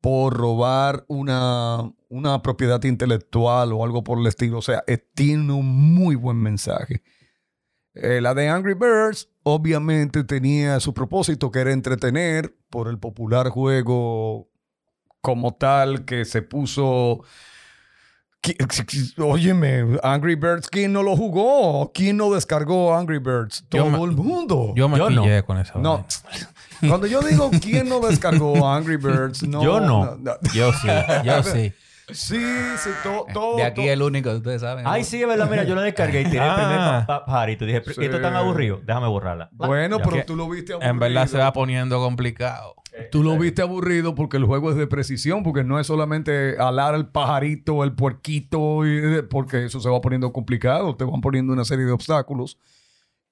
[0.00, 4.58] por robar una, una propiedad intelectual o algo por el estilo.
[4.58, 7.02] O sea, eh, tiene un muy buen mensaje.
[7.94, 13.48] Eh, la de Angry Birds, obviamente, tenía su propósito, que era entretener por el popular
[13.50, 14.48] juego
[15.20, 17.22] como tal que se puso.
[19.18, 21.92] Óyeme, Angry Birds, ¿quién no lo jugó?
[21.92, 23.64] ¿Quién no descargó Angry Birds?
[23.68, 24.72] Todo el mundo.
[24.74, 25.24] Yo me Yo no.
[25.46, 25.78] con esa.
[25.78, 26.04] No.
[26.80, 29.62] Cuando yo digo quién no descargó Angry Birds, no.
[29.62, 30.18] Yo no.
[30.52, 30.88] Yo sí.
[31.24, 31.72] Yo sí.
[32.10, 32.42] Sí,
[32.78, 33.56] sí, to- todo.
[33.56, 34.84] De aquí to- el único, ustedes saben.
[34.86, 35.48] Ay, sí, es verdad.
[35.50, 37.04] Mira, yo la descargué y tiré el primer Ah.
[37.06, 37.64] pa- pa- pajarito.
[37.64, 37.90] Dije, Sí.
[38.02, 38.80] esto es tan aburrido.
[38.84, 39.48] Déjame borrarla.
[39.52, 40.04] Bueno, Ya.
[40.04, 40.90] pero tú lo viste aburrido.
[40.90, 42.74] En verdad se va poniendo complicado.
[43.10, 46.94] Tú lo viste aburrido porque el juego es de precisión, porque no es solamente alar
[46.94, 50.94] el pajarito, el puerquito, y- porque eso se va poniendo complicado.
[50.96, 52.58] Te van poniendo una serie de obstáculos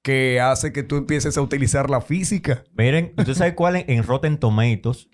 [0.02, 2.64] que hace que tú empieces a utilizar la física.
[2.74, 5.08] Miren, ¿usted sabe cuál en, en Rotten Tomatoes?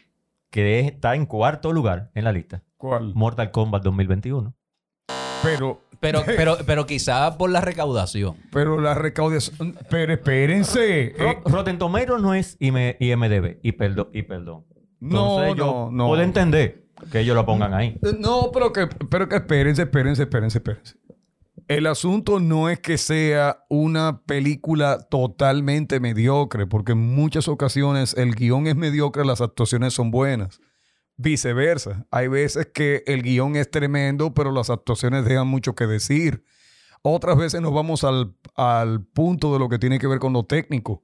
[0.51, 2.63] Que es- está en cuarto lugar en la lista.
[2.77, 3.15] ¿Cuál?
[3.15, 4.55] Mortal Kombat 2021.
[5.43, 8.37] Pero, Pero, pero, pero quizá por la recaudación.
[8.53, 9.77] pero la recaudación.
[9.91, 11.15] Pero espérense.
[11.19, 13.59] Eh, Rotten Tomatoes no es IM- IMDB.
[13.63, 14.09] Y perdón.
[14.13, 14.65] Y perdón.
[15.01, 16.07] no, yo no, no.
[16.09, 17.99] Puedo entender que ellos lo pongan ahí.
[18.19, 20.97] No, pero que, pero que espérense, espérense, espérense, espérense.
[21.69, 28.37] El asunto no es que sea una película totalmente mediocre, porque en muchas ocasiones el
[28.37, 30.61] guion es mediocre, las actuaciones son buenas.
[31.17, 36.45] Viceversa, hay veces que el guion es tremendo, pero las actuaciones dejan mucho que decir.
[37.03, 40.45] Otras veces nos vamos al, al punto de lo que tiene que ver con lo
[40.45, 41.03] técnico.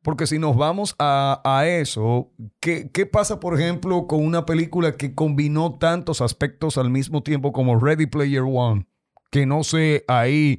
[0.00, 4.96] Porque si nos vamos a, a eso, ¿qué, ¿qué pasa, por ejemplo, con una película
[4.96, 8.86] que combinó tantos aspectos al mismo tiempo como Ready Player One?
[9.30, 10.58] Que no sé ahí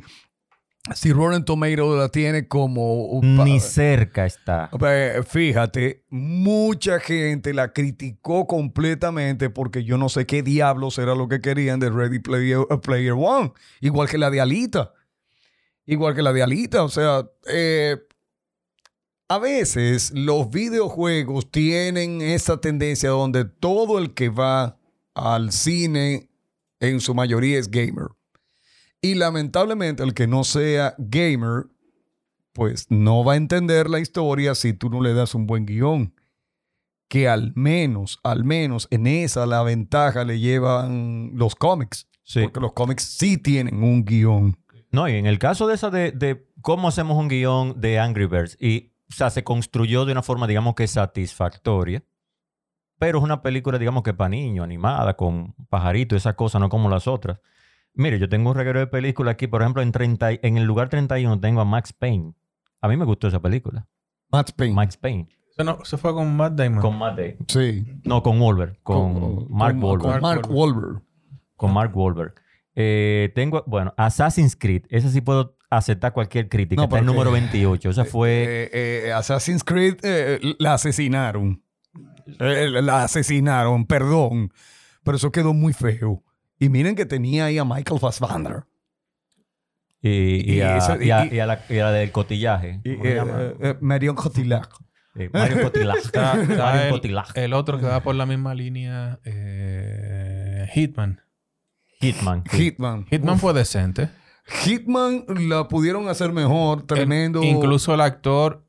[0.96, 3.20] si Rotten Tomato la tiene como...
[3.22, 4.70] Ni cerca está.
[4.82, 11.28] Eh, Fíjate, mucha gente la criticó completamente porque yo no sé qué diablos era lo
[11.28, 13.54] que querían de Ready Player, uh, Player One.
[13.80, 14.94] Igual que la de Alita.
[15.86, 16.84] Igual que la de Alita.
[16.84, 17.98] O sea, eh,
[19.28, 24.80] a veces los videojuegos tienen esa tendencia donde todo el que va
[25.14, 26.30] al cine
[26.80, 28.08] en su mayoría es gamer.
[29.02, 31.66] Y lamentablemente el que no sea gamer
[32.54, 36.14] pues no va a entender la historia si tú no le das un buen guion.
[37.08, 42.08] Que al menos, al menos en esa la ventaja le llevan los cómics.
[42.24, 42.44] Sí.
[42.44, 44.58] Porque los cómics sí tienen un guion.
[44.92, 48.26] No, y en el caso de esa de, de cómo hacemos un guion de Angry
[48.26, 52.04] Birds, y, o sea, se construyó de una forma, digamos que satisfactoria,
[53.00, 56.90] pero es una película, digamos que para niños, animada, con pajaritos, esas cosas, no como
[56.90, 57.40] las otras.
[57.94, 60.64] Mire, yo tengo un reguero de películas aquí, por ejemplo, en, 30, y- en el
[60.64, 62.34] lugar 31 tengo a Max Payne.
[62.82, 63.88] A mí me gustó esa película.
[64.32, 64.74] Max Payne.
[64.74, 65.28] Max Payne.
[65.52, 66.80] Eso, no, eso fue con Matt Damon.
[66.82, 67.38] Con Matt Damon.
[67.48, 67.86] Sí.
[68.06, 68.80] No, con Wahlberg.
[68.82, 70.12] Con, Mark con- Wahlberg.
[70.14, 71.02] Con Mark Wahlberg.
[71.58, 72.34] Con Mark Wahlberg.
[72.74, 74.84] Eh, tengo, bueno, Assassin's Creed.
[74.90, 76.80] Ese sí puedo aceptar cualquier crítica.
[76.82, 77.90] No, Está el número 28.
[77.90, 78.70] Esa fue...
[78.74, 81.62] Eh, eh, Assassin's Creed eh, la asesinaron.
[82.40, 84.52] Eh, la asesinaron, perdón.
[85.04, 86.24] Pero eso quedó muy feo.
[86.62, 88.64] Y miren que tenía ahí a Michael Fassbender.
[90.02, 90.10] Y,
[90.52, 92.80] y, Y a, eso- y a- y- y a la, y a la del cotillaje.
[92.84, 94.70] Y, ¿Cómo se eh, eh, eh, Marion Cotillard.
[95.16, 95.98] Eh, Mario Cotillard.
[96.04, 97.38] Está- está Mario el, Cotillard.
[97.38, 101.20] el otro que va por la misma línea, eh, Hitman.
[102.00, 102.44] Hitman.
[102.50, 102.58] sí.
[102.58, 103.06] Hitman.
[103.08, 103.42] Hitman Uf.
[103.42, 104.10] fue decente.
[104.64, 107.42] Hitman la pudieron hacer mejor, tremendo.
[107.42, 108.66] El- incluso el actor,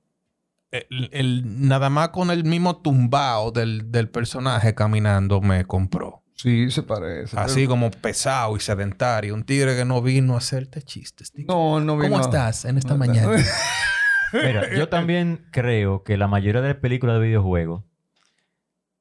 [0.70, 6.21] el, el- nada más con el mismo tumbao del, del personaje caminando me compró.
[6.34, 7.38] Sí, se parece.
[7.38, 9.34] Así como pesado y sedentario.
[9.34, 11.30] Un tigre que no vino a hacerte chistes.
[11.32, 11.44] tío.
[11.46, 12.20] No, no ¿Cómo vino.
[12.20, 13.36] estás en esta No, mañana?
[14.32, 17.84] Mira, yo también creo que la mayoría de las películas de videojuegos,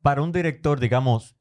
[0.02, 1.36] para un director, digamos,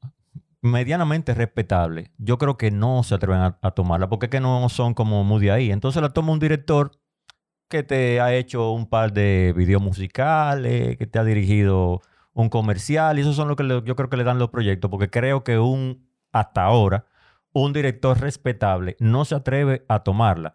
[0.61, 4.69] medianamente respetable, yo creo que no se atreven a, a tomarla porque es que no
[4.69, 5.71] son como muy de ahí.
[5.71, 6.91] Entonces la toma un director
[7.67, 12.01] que te ha hecho un par de videos musicales, que te ha dirigido
[12.33, 14.89] un comercial, y eso son lo que le- yo creo que le dan los proyectos,
[14.89, 17.05] porque creo que un, hasta ahora,
[17.53, 20.53] un director respetable no se atreve a tomarla.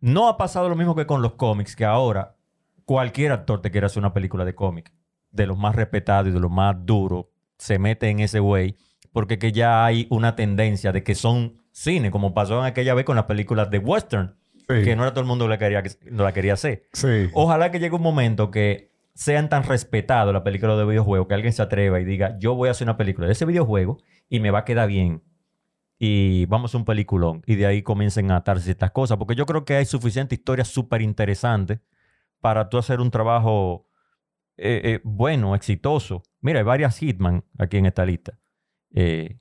[0.00, 2.36] No ha pasado lo mismo que con los cómics, que ahora
[2.84, 4.92] cualquier actor te quiere hacer una película de cómic,
[5.30, 7.26] de los más respetados y de los más duros,
[7.58, 8.76] se mete en ese way,
[9.12, 13.04] porque que ya hay una tendencia de que son cine, como pasó en aquella vez
[13.04, 14.36] con las películas de western,
[14.68, 14.82] Sí.
[14.82, 16.88] que no era todo el mundo que la quería, no la quería hacer.
[16.92, 17.30] Sí.
[17.34, 21.52] Ojalá que llegue un momento que sean tan respetados las películas de videojuegos que alguien
[21.52, 23.98] se atreva y diga, yo voy a hacer una película de ese videojuego
[24.28, 25.22] y me va a quedar bien.
[25.98, 27.42] Y vamos a un peliculón.
[27.46, 29.16] Y de ahí comiencen a atarse estas cosas.
[29.16, 31.80] Porque yo creo que hay suficiente historia súper interesante
[32.40, 33.88] para tú hacer un trabajo
[34.58, 36.22] eh, eh, bueno, exitoso.
[36.42, 38.38] Mira, hay varias Hitman aquí en esta lista.
[38.94, 39.38] Eh,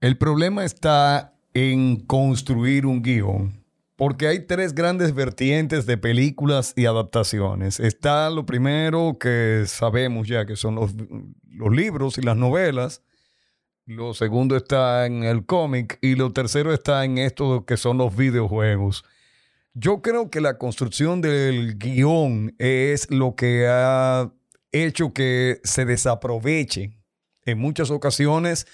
[0.00, 3.59] El problema está en construir un guion.
[4.00, 7.78] Porque hay tres grandes vertientes de películas y adaptaciones.
[7.78, 10.94] Está lo primero que sabemos ya, que son los,
[11.70, 13.02] libros y las novelas.
[13.84, 15.98] Lo segundo está en el cómic.
[16.00, 19.04] Y lo tercero está en esto que son los videojuegos.
[19.74, 24.32] Yo creo que la construcción del guion es lo que ha
[24.72, 26.96] hecho que se desaproveche
[27.44, 28.66] en muchas ocasiones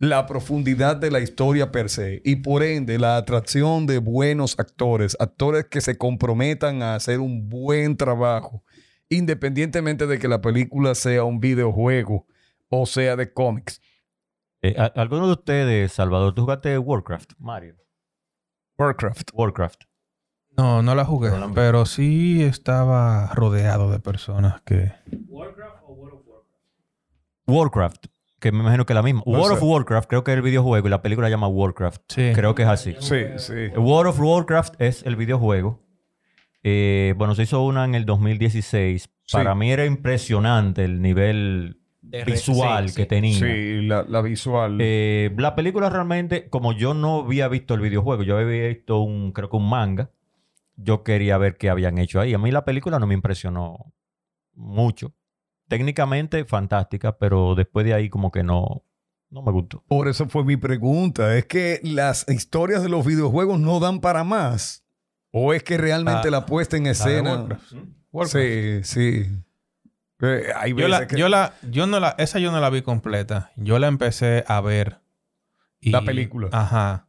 [0.00, 5.16] la profundidad de la historia per se y por ende la atracción de buenos actores,
[5.18, 8.62] actores que se comprometan a hacer un buen trabajo,
[9.08, 12.26] independientemente de que la película sea un videojuego
[12.68, 13.80] o sea de cómics.
[14.62, 17.76] eh, ¿a- ¿Alguno de ustedes, Salvador, tú jugaste Warcraft, Mario?
[18.78, 19.30] Warcraft.
[19.32, 19.84] Warcraft.
[20.56, 24.92] No, no la jugué, No la- pero sí estaba rodeado de personas que...
[27.46, 28.06] Warcraft,
[28.40, 29.22] que me imagino que es la misma.
[29.26, 29.62] World of.
[29.62, 32.02] Warcraft creo que es el videojuego y la película se llama Warcraft.
[32.08, 32.30] Sí.
[32.34, 32.94] Creo que es así.
[33.00, 33.68] Sí, sí.
[33.76, 35.82] World of Warcraft es el videojuego.
[36.62, 39.10] Eh, bueno, se hizo una en el 2016.
[39.32, 43.08] Para mí era impresionante el nivel De visual sí, que sí.
[43.08, 43.38] tenía.
[43.38, 44.78] Sí, la, la visual.
[44.80, 49.32] Eh, la película realmente, como yo no había visto el videojuego, yo había visto un,
[49.32, 50.10] creo que un manga,
[50.76, 52.34] yo quería ver qué habían hecho ahí.
[52.34, 53.92] A mí la película no me impresionó
[54.54, 55.12] mucho.
[55.68, 58.82] Técnicamente fantástica, pero después de ahí como que no,
[59.30, 59.84] no me gustó.
[59.86, 61.36] Por eso fue mi pregunta.
[61.36, 64.84] Es que las historias de los videojuegos no dan para más.
[65.30, 67.46] ¿O es que realmente La- la, puesta en escena?
[68.12, 68.32] Warcraft.
[68.32, 69.26] Sí, sí.
[70.20, 72.70] Eh, hay Yo, veces la, que- yo la, yo no la, esa yo no la
[72.70, 73.52] vi completa.
[73.56, 75.00] Yo la empecé a ver.
[75.80, 76.48] y- La película.
[76.52, 77.06] Ajá.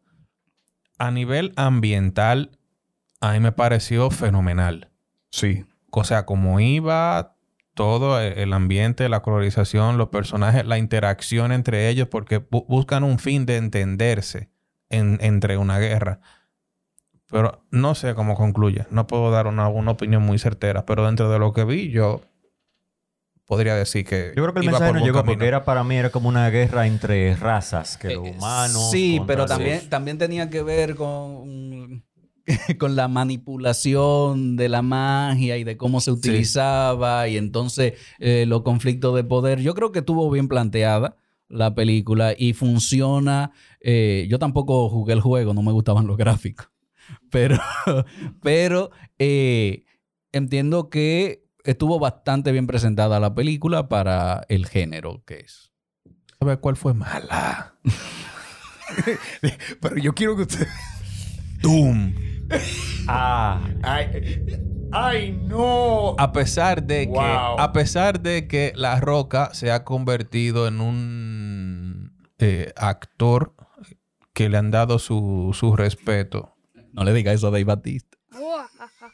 [0.97, 2.59] A nivel ambiental,
[3.21, 4.91] a mí me pareció fenomenal.
[5.31, 5.65] Sí.
[5.91, 7.35] O sea, como iba
[7.79, 13.05] todo e- el ambiente, la colorización, los personajes, la interacción entre ellos, porque bu- buscan
[13.05, 14.49] un fin de entenderse
[14.89, 16.19] en- entre una guerra.
[17.31, 18.85] Pero no sé cómo concluye.
[18.91, 22.19] No puedo dar una, una opinión muy certera, pero dentro de lo que vi, yo
[23.45, 24.33] podría decir que.
[24.35, 25.33] Yo creo que el iba mensaje no llegó camino.
[25.35, 28.91] porque era para mí era como una guerra entre razas, que los Eh, humanos.
[28.91, 32.03] Sí, pero los- también, también tenía que ver con,
[32.77, 38.63] con la manipulación de la magia y de cómo se utilizaba y entonces eh, los
[38.63, 39.59] conflictos de poder.
[39.61, 43.51] Yo creo que estuvo bien planteada la película y funciona.
[43.81, 46.69] eh, yo tampoco jugué el juego, no me gustaban los gráficos,
[47.31, 47.59] pero,
[48.41, 49.85] pero eh,
[50.31, 55.71] entiendo que estuvo bastante bien presentada la película para el género que es.
[56.39, 57.75] ¿Sabe cuál fue mala?
[59.81, 60.67] Pero yo quiero que usted...
[61.61, 62.38] Doom.
[63.11, 64.45] Ah, Ay,
[64.91, 66.15] ay, no.
[66.19, 72.13] A pesar de que, a pesar de que La Roca se ha convertido en un
[72.37, 73.55] eh, actor
[74.33, 76.55] que le han dado su, su respeto,
[76.93, 78.17] No le diga eso a Dave Batista.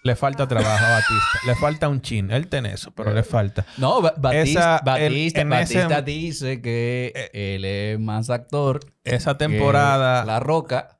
[0.03, 1.39] le falta trabajo a Batista.
[1.47, 2.31] Le falta un chin.
[2.31, 3.65] Él tiene eso, pero le falta.
[3.77, 8.81] No, Ba- Batista, Esa- Batista, Batista ese- dice que él es más actor.
[9.05, 10.94] Esa que temporada, La Roca.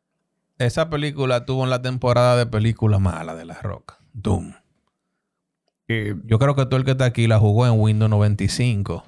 [0.58, 3.98] Esa película tuvo en la temporada de película mala de La Roca.
[4.14, 4.54] Doom.
[5.88, 9.04] Eh, Yo creo que todo el que está aquí la jugó en Windows 95.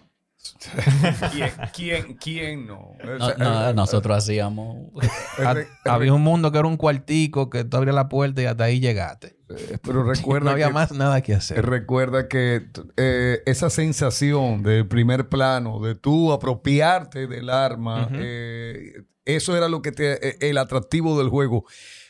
[1.33, 2.91] ¿quién, quién, quién no?
[3.19, 4.77] No, no, nosotros hacíamos.
[5.85, 8.79] Había un mundo que era un cuartico que tú abrías la puerta y hasta ahí
[8.79, 9.35] llegaste.
[9.49, 11.65] Eh, Pero recuerda no había que- más nada que hacer.
[11.65, 12.67] Recuerda que
[12.97, 19.03] eh, esa sensación del primer plano, de tú apropiarte del arma, eh,
[19.35, 21.65] eso era lo que te, eh, el atractivo del juego.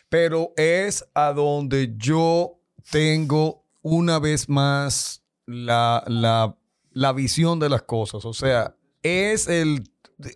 [0.09, 2.59] Pero es a donde yo
[2.91, 6.55] tengo una vez más la, la,
[6.91, 8.23] la visión de las cosas.
[8.25, 9.83] O sea, es el...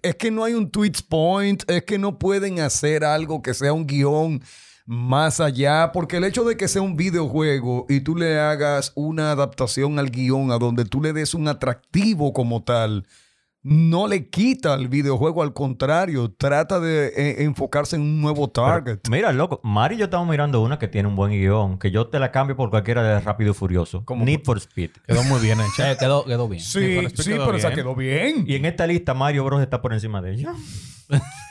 [0.04, 3.74] Es que no hay un twitch point, es que no pueden hacer algo que sea
[3.74, 4.44] un guion
[4.86, 9.32] más allá, porque el hecho de que sea un videojuego y tú le hagas una
[9.32, 13.08] adaptación al guion a donde tú le des un atractivo como tal,
[13.64, 18.99] no le quita al videojuego, al contrario, trata de eh, enfocarse en un nuevo target.
[19.09, 22.07] Mira, loco, Mari y yo estamos mirando una que tiene un buen guion, que yo
[22.07, 24.03] te la cambio por cualquiera de Rápido y Furioso.
[24.05, 24.26] ¿Cómo?
[24.26, 24.91] Need for Speed.
[25.07, 25.91] Quedó muy bien hecha.
[25.91, 26.64] Eh, quedó, quedó bien.
[26.64, 27.80] sí, sí, quedó pero esa bien.
[27.80, 28.45] quedó bien.
[28.47, 30.53] Y en esta lista Mario Bros está por encima de ella.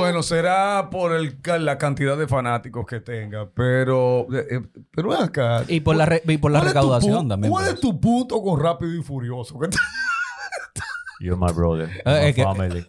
[0.00, 4.60] Bueno, será por el, la cantidad de fanáticos que tenga, pero, eh, eh,
[4.94, 5.64] pero acá.
[5.68, 7.50] Y por la, re- y por la ¿Cuál es tu recaudación también.
[7.52, 9.58] ¿Cuál por es tu punto con Rápido y Furioso?
[9.58, 9.78] ¿Qué te-
[11.20, 11.88] You're my brother.
[12.04, 12.86] Eh, my es que- family.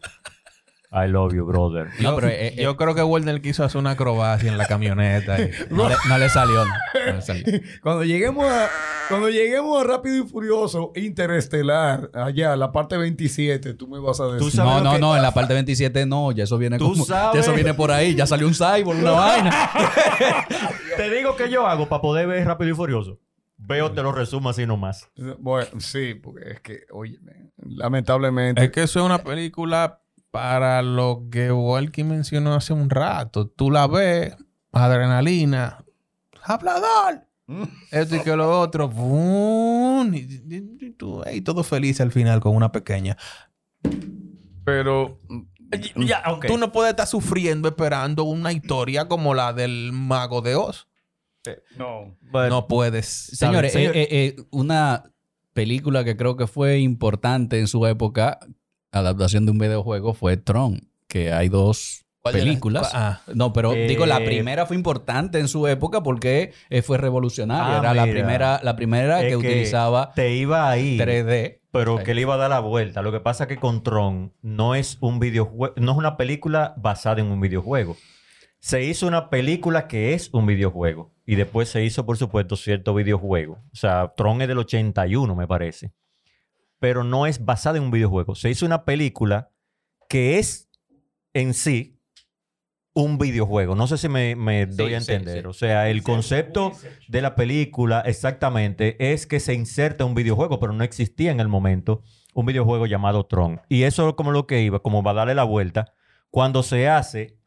[0.90, 1.90] I love you, brother.
[2.00, 5.38] No, pero eh, eh, Yo creo que Warner quiso hacer una acrobacia en la camioneta.
[5.42, 6.64] y- no, le, no le salió.
[6.64, 6.72] No,
[7.14, 7.44] le salió.
[7.84, 8.70] Cuando lleguemos a,
[9.10, 14.28] cuando lleguemos a Rápido y Furioso Interestelar, allá, la parte 27, tú me vas a
[14.28, 14.60] decir.
[14.62, 17.34] No, no, no, en la parte 27 no, ya eso viene Tú como, sabes.
[17.36, 19.70] ya eso viene por ahí, ya salió un cyborg, una vaina.
[20.96, 23.20] Te digo que yo hago para poder ver Rápido y Furioso.
[23.58, 25.10] Veo, te lo resumo así nomás.
[25.40, 27.18] Bueno, sí, porque es que, oye,
[27.58, 28.64] lamentablemente.
[28.64, 30.00] Es que eso es una película
[30.38, 33.48] para lo que Walkie mencionó hace un rato.
[33.48, 34.36] Tú la ves,
[34.72, 35.84] adrenalina,
[36.44, 37.26] hablador.
[37.92, 38.90] Esto y que lo otro.
[38.92, 40.14] ¡fum!
[40.14, 43.18] Y, y- y tú, ey, todo feliz al final con una pequeña.
[44.64, 45.20] pero.
[45.96, 46.46] Ya, ok.
[46.48, 50.88] Tú no puedes estar sufriendo esperando una historia como la del Mago de Oz.
[51.78, 52.16] No.
[52.32, 53.06] Bueno, No puedes.
[53.08, 55.12] Señores, Señor- eh, eh, eh, una
[55.54, 58.40] película que creo que fue importante en su época,
[58.92, 62.92] adaptación de un videojuego, fue Tron, que hay dos ¿Cuál de las- películas.
[62.94, 63.22] ah.
[63.34, 67.76] No, pero Eh, digo, la primera fue importante en su época porque eh, fue revolucionaria.
[67.78, 70.98] Ah, Era la primera, la primera que, utilizaba te iba ahí.
[70.98, 71.62] 3D.
[71.72, 72.04] Pero Sí.
[72.06, 73.02] que le iba a dar la vuelta.
[73.02, 76.74] Lo que pasa es que con Tron no es un videojuego, no es una película
[76.78, 77.96] basada en un videojuego.
[78.60, 81.14] Se hizo una película que es un videojuego.
[81.26, 83.60] Y después se hizo, por supuesto, cierto videojuego.
[83.72, 85.92] O sea, Tron es del 81, me parece.
[86.80, 88.36] Pero no es basada en un videojuego.
[88.36, 89.52] Se hizo una película
[90.10, 90.70] que es
[91.34, 91.98] en sí
[92.94, 93.76] un videojuego.
[93.76, 95.42] No sé si me, me doy a entender.
[95.42, 95.48] sí.
[95.48, 96.72] O sea, el concepto
[97.08, 101.48] de la película exactamente es que se inserta un videojuego, pero no existía en el
[101.48, 102.02] momento
[102.34, 103.62] un videojuego llamado Tron.
[103.70, 105.94] Y eso es como lo que iba, como va a darle la vuelta,
[106.32, 107.38] cuando se hace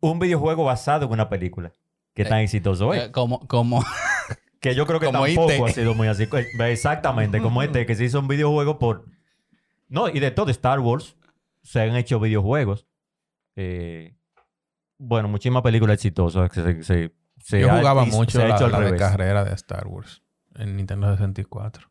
[0.00, 1.72] un videojuego basado en una película.
[2.14, 3.04] Que tan exitoso es.
[3.04, 3.84] Eh, como, como,
[4.70, 5.60] que yo creo que como tampoco IT.
[5.64, 6.26] ha sido muy así.
[6.58, 9.04] Exactamente, como este, que se hizo un videojuego por...
[9.88, 11.16] No, y de todo, Star Wars,
[11.62, 12.86] se han hecho videojuegos.
[13.56, 14.16] Eh,
[14.98, 18.64] bueno, muchísimas películas exitosas que se, se- se Yo jugaba mucho se ha la, hecho
[18.66, 20.22] al la de carrera de Star Wars
[20.54, 21.90] en Nintendo 64.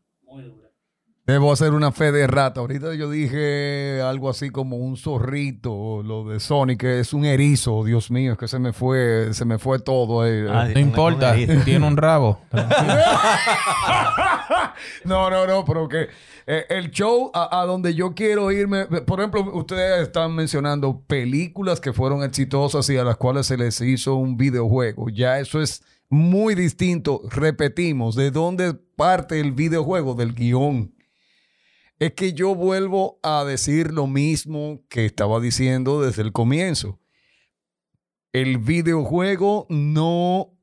[1.26, 2.60] Debo hacer una fe de rata.
[2.60, 7.82] Ahorita yo dije algo así como un zorrito, lo de Sonic, que es un erizo.
[7.82, 10.26] Dios mío, es que se me fue, se me fue todo.
[10.26, 10.46] eh.
[10.50, 12.40] Ah, No importa, tiene un rabo.
[15.04, 16.08] no, no, no, pero que
[16.46, 21.80] eh, el show a, a donde yo quiero irme, por ejemplo, ustedes están mencionando películas
[21.80, 25.08] que fueron exitosas y a las cuales se les hizo un videojuego.
[25.08, 27.22] Ya eso es muy distinto.
[27.30, 30.14] Repetimos, ¿de dónde parte el videojuego?
[30.14, 30.93] Del guion.
[31.98, 37.00] Es que yo vuelvo a decir lo mismo que estaba diciendo desde el comienzo.
[38.32, 40.54] El videojuego no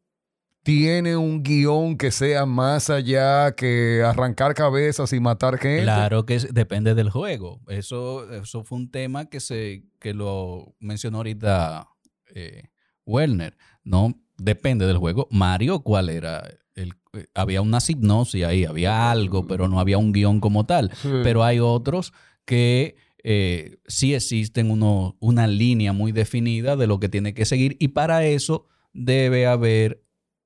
[0.64, 5.84] tiene un guion que sea más allá que arrancar cabezas y matar gente.
[5.84, 7.62] Claro que depende del juego.
[7.68, 11.88] Eso, eso fue un tema que se que lo mencionó ahorita
[12.36, 12.70] eh,
[13.06, 13.58] Werner.
[13.84, 15.28] No depende del juego.
[15.32, 16.44] Mario, ¿cuál era?
[16.82, 20.92] El, eh, había una hipnosis ahí, había algo, pero no había un guion como tal.
[21.02, 21.10] Sí.
[21.24, 22.14] Pero hay otros
[22.46, 27.78] que eh, sí existen uno, una línea muy definida de lo que tiene que seguir
[27.80, 30.04] y para eso debe haber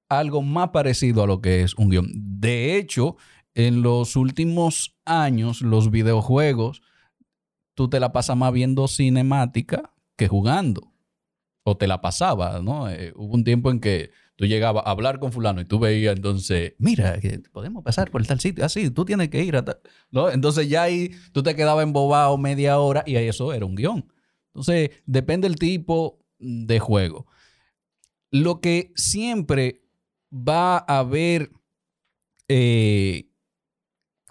[0.10, 2.12] algo más parecido a lo que es un guion.
[2.14, 3.16] De hecho,
[3.54, 6.82] en los últimos años, los videojuegos,
[7.74, 10.92] tú te la pasas más viendo cinemática que jugando.
[11.64, 12.90] O te la pasaba, ¿no?
[12.90, 16.16] Eh, hubo un tiempo en que tú llegabas a hablar con fulano y tú veías
[16.16, 17.20] entonces, mira,
[17.52, 19.80] podemos pasar por tal sitio, así, tú tienes que ir a tal...
[20.12, 20.30] ¿no?
[20.30, 24.12] Entonces ya ahí tú te quedabas embobado media hora y eso era un guion.
[24.54, 27.28] Entonces, depende del tipo de juego.
[28.32, 29.84] Lo que siempre
[30.32, 31.52] va a haber
[32.48, 33.30] eh,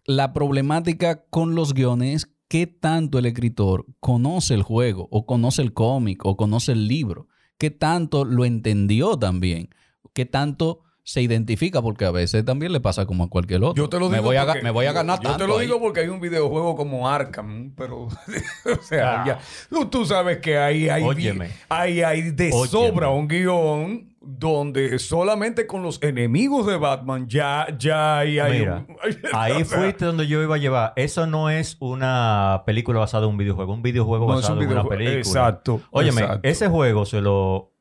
[0.07, 5.72] la problemática con los guiones, qué tanto el escritor conoce el juego o conoce el
[5.72, 7.28] cómic o conoce el libro,
[7.59, 9.70] qué tanto lo entendió también,
[10.15, 13.75] qué tanto se identifica porque a veces también le pasa como a cualquier otro.
[13.75, 15.47] Yo te lo digo me voy, a, porque- me voy a ganar Yo te tanto
[15.47, 15.67] lo ahí.
[15.67, 18.05] digo porque hay un videojuego como Arkham, pero
[18.65, 19.39] o sea, ya,
[19.69, 21.51] tú, tú sabes que ahí hay, Óyeme.
[21.69, 22.69] hay, hay de Óyeme.
[22.69, 28.87] sobra un guion donde solamente con los enemigos de Batman ya, ya hay, hay Mira,
[28.89, 28.97] un-
[29.35, 30.95] ahí o sea, fuiste donde yo iba a llevar.
[30.97, 34.71] Eso no es una película basada en un videojuego, un videojuego No, basado un en
[34.73, 35.19] una película.
[35.19, 35.83] Exacto.
[35.91, 36.49] Óyeme, exacto.
[36.49, 37.74] ese juego se lo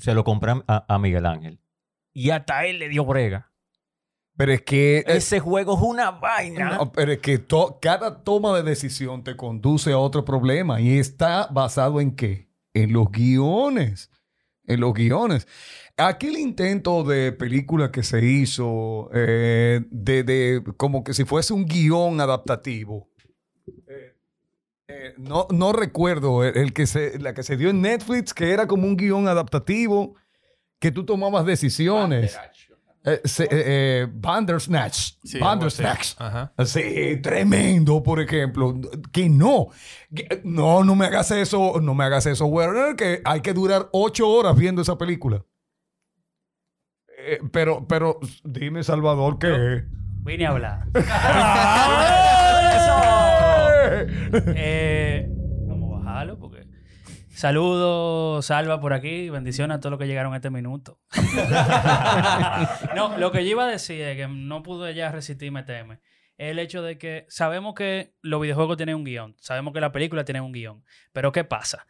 [0.00, 1.60] se lo compré a, a Miguel Ángel.
[2.12, 3.52] Y hasta él le dio brega.
[4.36, 6.76] Pero es que Ese juego es una vaina.
[6.78, 10.98] No, pero es que to- cada toma de decisión te conduce a otro problema y
[10.98, 12.48] está basado en qué?
[12.72, 14.10] En los guiones.
[14.66, 15.46] En los guiones.
[15.98, 21.66] Aquel intento de película que se hizo eh, de, de- como que si fuese un
[21.66, 23.09] guion adaptativo.
[24.90, 28.34] Eh, eh, no, no recuerdo el, el que se, la que se dio en Netflix,
[28.34, 30.14] que era como un guion adaptativo,
[30.78, 32.38] que tú tomabas decisiones.
[33.02, 35.12] Eh, se- eh, eh, Bandersnatch.
[35.24, 35.38] Sí.
[35.38, 36.16] Bandersnatch.
[37.22, 38.78] Tremendo, por ejemplo.
[39.10, 39.68] Que no.
[40.14, 43.88] Que- No, no me hagas eso, no me hagas eso, Werner, que hay que durar
[43.92, 45.42] ocho horas viendo esa película.
[47.18, 49.84] Eh, pero, pero, dime, Salvador, que.
[50.22, 50.86] Vine a hablar.
[54.56, 55.28] Eh,
[55.66, 56.66] vamos a bajarlo porque.
[57.28, 59.30] Saludos, Salva por aquí.
[59.30, 60.98] Bendiciones a todos los que llegaron a este minuto.
[62.96, 66.00] no, lo que yo iba a decir es que no pude ya resistir meterme.
[66.36, 70.24] El hecho de que sabemos que los videojuegos tienen un guion, sabemos que la película
[70.24, 71.86] tiene un guion, pero ¿qué pasa?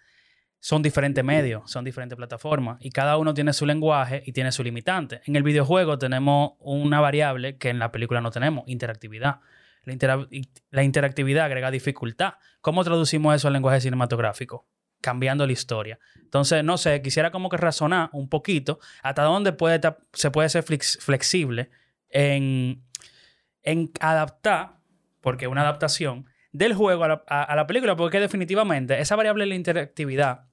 [0.59, 4.63] Son diferentes medios, son diferentes plataformas y cada uno tiene su lenguaje y tiene su
[4.63, 5.23] limitante.
[5.25, 9.41] En el videojuego tenemos una variable que en la película no tenemos, interactividad.
[9.85, 10.29] La, intera-
[10.71, 12.35] la interactividad agrega dificultad.
[12.61, 14.67] ¿Cómo traducimos eso al lenguaje cinematográfico?
[15.01, 15.99] Cambiando la historia.
[16.17, 19.81] Entonces, no sé, quisiera como que razonar un poquito hasta dónde puede
[20.13, 21.71] se puede ser flex- flexible
[22.11, 22.83] en,
[23.63, 24.77] en adaptar,
[25.21, 27.09] porque una adaptación, del juego a
[27.55, 30.47] la, película, porque definitivamente esa variable de la interactividad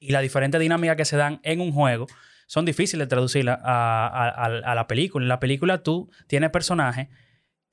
[0.00, 2.06] y la diferente dinámica que se dan en un juego
[2.46, 5.24] son difíciles de traducir a- a la película.
[5.24, 7.08] En la película tú tienes personajes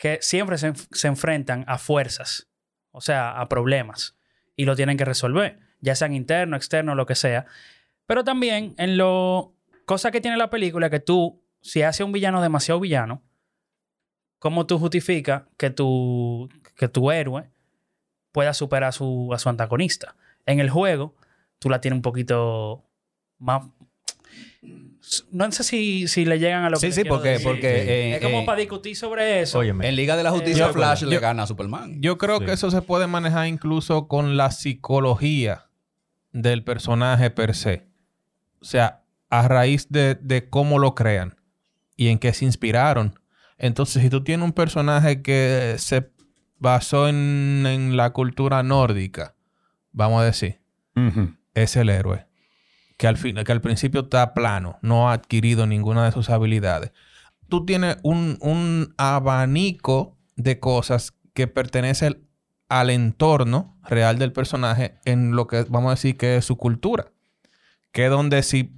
[0.03, 2.49] que siempre se, se enfrentan a fuerzas,
[2.91, 4.17] o sea, a problemas,
[4.57, 7.45] y lo tienen que resolver, ya sean internos, externos, lo que sea.
[8.05, 9.55] Pero también en lo...
[9.85, 13.23] Cosa que tiene la película que tú, si haces un villano demasiado villano,
[14.39, 17.49] ¿cómo tú justificas que tu, que tu héroe
[18.33, 20.17] pueda superar a su, a su antagonista?
[20.45, 21.15] En el juego,
[21.59, 22.83] tú la tienes un poquito
[23.37, 23.63] más...
[25.31, 27.45] No sé si, si le llegan a lo Sí, que sí, quiero porque- decir.
[27.47, 29.59] porque, eh, es como eh, para discutir sobre eso.
[29.59, 29.87] Óyeme.
[29.89, 32.01] En Liga de la Justicia, Yo- Flash le gana a Superman.
[32.01, 32.45] Yo creo Sí.
[32.45, 35.65] que eso se puede manejar incluso con la psicología
[36.31, 37.85] del personaje per se.
[38.61, 41.35] O sea, a raíz de, de cómo lo crean
[41.97, 43.19] y en qué se inspiraron.
[43.57, 46.09] Entonces, si tú tienes un personaje que se
[46.59, 49.35] basó en, en la cultura nórdica,
[49.91, 50.59] vamos a decir,
[51.53, 52.25] es el héroe.
[53.03, 56.93] Que al, que al principio está plano, no ha adquirido ninguna de sus habilidades.
[57.49, 62.25] Tú tienes un, un abanico de cosas que pertenecen
[62.69, 67.11] al entorno real del personaje en lo que vamos a decir que es su cultura.
[67.91, 68.73] Que es donde si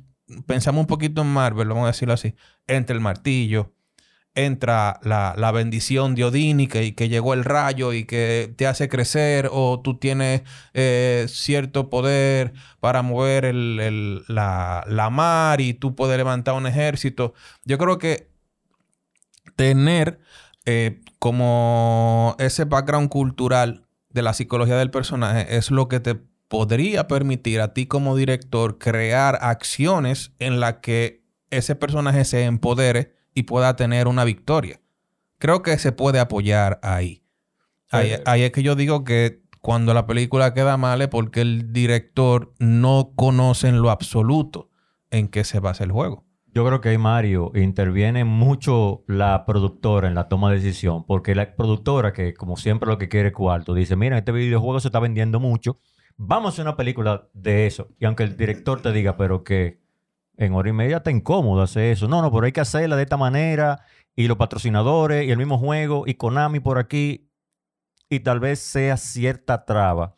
[0.48, 2.34] pensamos un poquito en Marvel, vamos a decirlo así,
[2.66, 3.75] entra el martillo,
[4.36, 8.54] entra la, la bendición de Odín y que, y que llegó el rayo y que
[8.58, 10.42] te hace crecer o tú tienes
[10.74, 16.68] eh, cierto poder para mover el- el- la, la mar y tú puedes levantar un
[16.68, 17.34] ejército.
[17.64, 18.30] Yo creo que
[19.56, 20.20] tener
[20.66, 26.16] eh, como ese background cultural de la psicología del personaje es lo que te
[26.48, 33.15] podría permitir a ti como director crear acciones en las que ese personaje se empodere
[33.36, 34.82] y pueda tener una victoria.
[35.38, 37.24] Creo que se puede apoyar ahí.
[37.92, 41.72] Ahí, ahí es que yo digo que cuando la película queda mal es porque el
[41.72, 44.70] director no conoce en lo absoluto
[45.12, 46.26] en qué se basa el juego.
[46.54, 51.36] Yo creo que ahí, Mario, interviene mucho la productora en la toma de decisión, porque
[51.36, 54.88] la productora, que como siempre lo que quiere es cuarto, dice, mira, este videojuego se
[54.88, 55.80] está vendiendo mucho,
[56.16, 57.90] vamos a hacer una película de eso.
[58.00, 59.82] Y aunque el director te diga, pero que
[60.38, 62.08] en hora y media está incómodo hacer eso.
[62.08, 63.82] No, no, pero hay que hacerla de esta manera,
[64.16, 67.30] y los patrocinadores, y el mismo juego, y Konami por aquí,
[68.10, 70.16] y tal vez sea cierta traba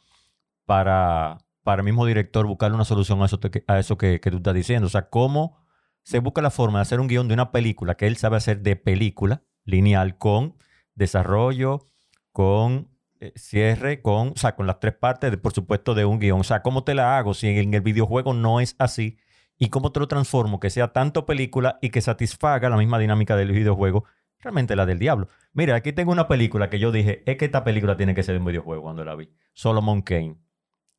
[0.65, 4.37] para, para el mismo director buscar una solución a eso, a eso que, que tú
[4.37, 4.87] estás diciendo.
[4.87, 5.65] O sea, cómo
[6.03, 8.61] se busca la forma de hacer un guion de una película que él sabe hacer
[8.61, 10.55] de película lineal con
[10.95, 11.87] desarrollo,
[12.31, 12.89] con
[13.19, 16.39] eh, cierre, con, o sea, con las tres partes, de, por supuesto, de un guion.
[16.39, 19.17] O sea, ¿cómo te la hago si en el videojuego no es así?
[19.57, 23.35] Y cómo te lo transformo, que sea tanto película y que satisfaga la misma dinámica
[23.35, 24.05] del videojuego,
[24.39, 25.29] realmente la del diablo.
[25.53, 28.33] Mira, aquí tengo una película que yo dije, es que esta película tiene que ser
[28.35, 29.29] de un videojuego cuando la vi.
[29.53, 30.35] Solomon Kane.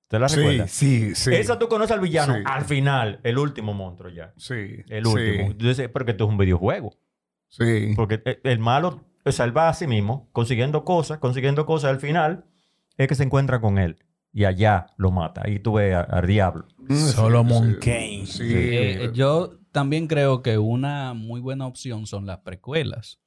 [0.09, 0.71] ¿Te la Sí, recuerdas?
[0.71, 1.35] sí, sí.
[1.35, 2.41] Esa tú conoces al villano Sí.
[2.47, 4.33] al final, el último monstruo ya.
[4.39, 4.79] Sí.
[4.89, 5.55] El último.
[5.55, 6.97] Tú dices, pero que esto es un videojuego.
[7.49, 7.93] Sí.
[7.95, 11.91] Porque el- el malo se salva a sí mismo, consiguiendo cosas, consiguiendo cosas.
[11.91, 12.45] Al final
[12.97, 13.99] es que se encuentra con él.
[14.33, 15.43] Y allá lo mata.
[15.45, 16.67] Ahí tú ves a- al diablo.
[17.15, 18.27] Solomon Sí, Kane.
[18.27, 18.43] Sí.
[18.45, 23.19] Eh, yo también creo que una muy buena opción son las precuelas.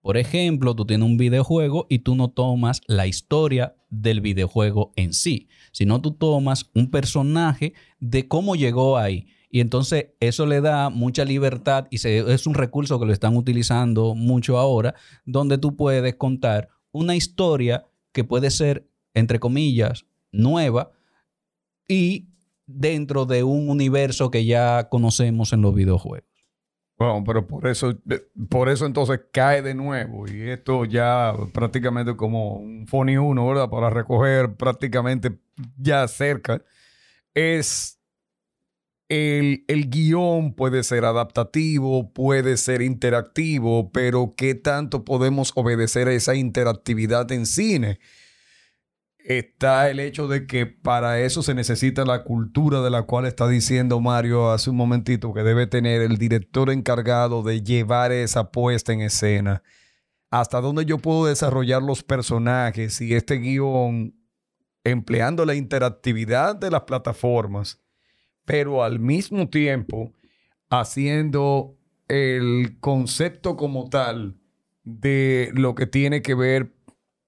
[0.00, 5.12] Por ejemplo, tú tienes un videojuego y tú no tomas la historia del videojuego en
[5.12, 9.26] sí, sino tú tomas un personaje de cómo llegó ahí.
[9.48, 13.36] Y entonces eso le da mucha libertad y se- es un recurso que lo están
[13.36, 14.94] utilizando mucho ahora,
[15.24, 20.90] donde tú puedes contar una historia que puede ser, entre comillas, nueva
[21.86, 22.28] y
[22.66, 26.28] dentro de un universo que ya conocemos en los videojuegos.
[26.98, 27.98] Bueno, pero por eso,
[28.48, 30.28] por eso entonces cae de nuevo.
[30.28, 33.68] Y esto ya prácticamente como un Phony 1, ¿verdad?
[33.68, 35.38] Para recoger prácticamente
[35.76, 36.62] ya cerca.
[37.34, 37.98] Es
[39.08, 46.12] el, el guion puede ser adaptativo, puede ser interactivo, pero ¿qué tanto podemos obedecer a
[46.12, 47.98] esa interactividad en cine?
[49.24, 53.46] Está el hecho de que para eso se necesita la cultura de la cual está
[53.46, 58.92] diciendo Mario hace un momentito que debe tener el director encargado de llevar esa puesta
[58.92, 59.62] en escena.
[60.30, 64.14] Hasta dónde yo puedo desarrollar los personajes y este guion
[64.82, 67.80] empleando la interactividad de las plataformas,
[68.44, 70.12] pero al mismo tiempo
[70.68, 71.76] haciendo
[72.08, 74.36] el concepto como tal
[74.82, 76.72] de lo que tiene que ver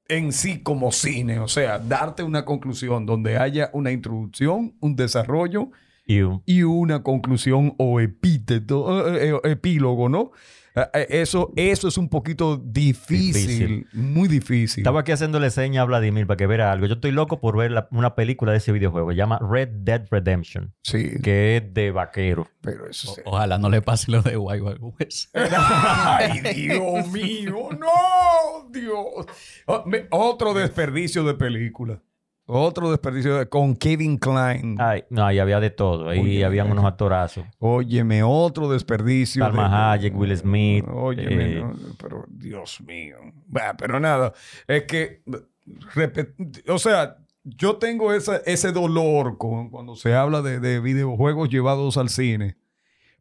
[0.09, 5.71] en sí como cine, o sea, darte una conclusión donde haya una introducción, un desarrollo
[6.07, 10.33] Y un- y una conclusión o epíteto, eh, eh, epílogo, ¿no?
[10.77, 13.87] Eh, eh, Eso, eso es un poquito difícil, Difícil.
[13.93, 14.81] muy difícil.
[14.83, 16.87] Estaba aquí haciéndole seña a Vladimir para que viera algo.
[16.87, 19.11] Yo estoy loco por ver la- una película de ese videojuego.
[19.11, 22.49] Se llama Red Dead Redemption, Sí, que es de vaquero.
[22.61, 23.21] pero eso sí.
[23.25, 25.31] Ojalá no le pase lo de Wild Wild West.
[25.35, 29.27] Ay, Dios mío, no, Dios.
[29.67, 32.01] Oh, me- Otro desperdicio de película.
[32.47, 34.77] Otro desperdicio de- con Kevin Klein.
[34.79, 36.11] Ay, no, ahí había de todo.
[36.11, 37.45] Ahí Oye, habían unos actorazos.
[37.59, 39.43] Óyeme, otro desperdicio.
[39.45, 39.75] Salma de-
[40.05, 43.17] Hayek, Will Smith, Óyeme, eh, no, pero Dios mío.
[43.47, 44.35] Bah, pero nada,
[44.67, 45.23] es que,
[45.95, 46.35] repet-
[46.69, 51.97] o sea, yo tengo esa- ese dolor con, cuando se habla de, de videojuegos llevados
[51.97, 52.57] al cine,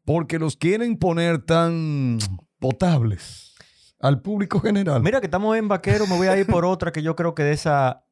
[0.04, 2.18] porque los quieren poner tan
[2.60, 3.54] potables
[4.02, 5.02] al público general.
[5.02, 7.44] Mira que estamos en vaquero, me voy a ir por otra que yo creo que
[7.44, 8.04] de esa.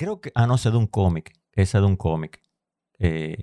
[0.00, 0.32] Creo que.
[0.34, 1.30] Ah, no, sé de un cómic.
[1.52, 2.40] Esa es de un cómic.
[2.98, 3.36] Eh,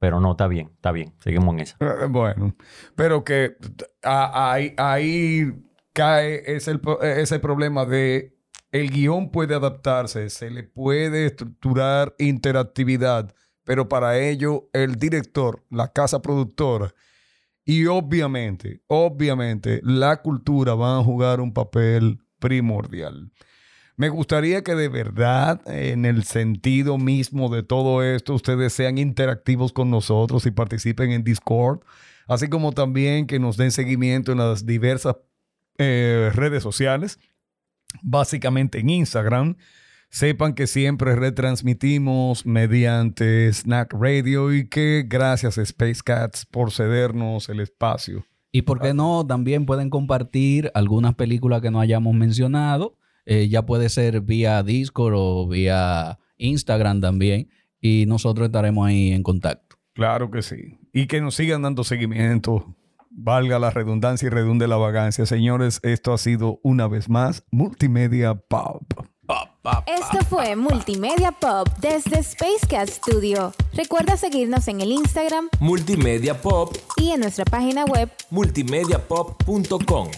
[0.00, 1.14] pero no, está bien, está bien.
[1.20, 1.76] Seguimos en esa.
[1.78, 2.56] Eh, Bueno,
[2.96, 3.56] pero que
[4.02, 5.52] a- ahí, ahí
[5.92, 8.36] cae ese, ese problema de
[8.72, 13.32] el guion puede adaptarse, se le puede estructurar interactividad,
[13.62, 16.92] pero para ello el director, la casa productora
[17.64, 23.30] y obviamente, obviamente la cultura van a jugar un papel primordial.
[23.96, 29.72] Me gustaría que de verdad, en el sentido mismo de todo esto, ustedes sean interactivos
[29.72, 31.80] con nosotros y participen en Discord,
[32.28, 35.16] así como también que nos den seguimiento en las diversas
[35.78, 37.18] eh, redes sociales,
[38.02, 39.56] básicamente en Instagram.
[40.10, 47.60] Sepan que siempre retransmitimos mediante Snack Radio y que gracias Space Cats por cedernos el
[47.60, 48.26] espacio.
[48.52, 52.96] Y por qué no, también pueden compartir algunas películas que no hayamos mencionado.
[53.26, 57.50] Eh, ya puede ser vía Discord o vía Instagram también.
[57.80, 59.76] Y nosotros estaremos ahí en contacto.
[59.92, 60.78] Claro que sí.
[60.92, 62.74] Y que nos sigan dando seguimiento.
[63.10, 65.26] Valga la redundancia y redunde la vagancia.
[65.26, 68.82] Señores, esto ha sido una vez más Multimedia Pop.
[69.86, 73.52] Esto fue Multimedia Pop desde Space Cat Studio.
[73.72, 80.08] Recuerda seguirnos en el Instagram Multimedia Pop, y en nuestra página web multimediapop.com.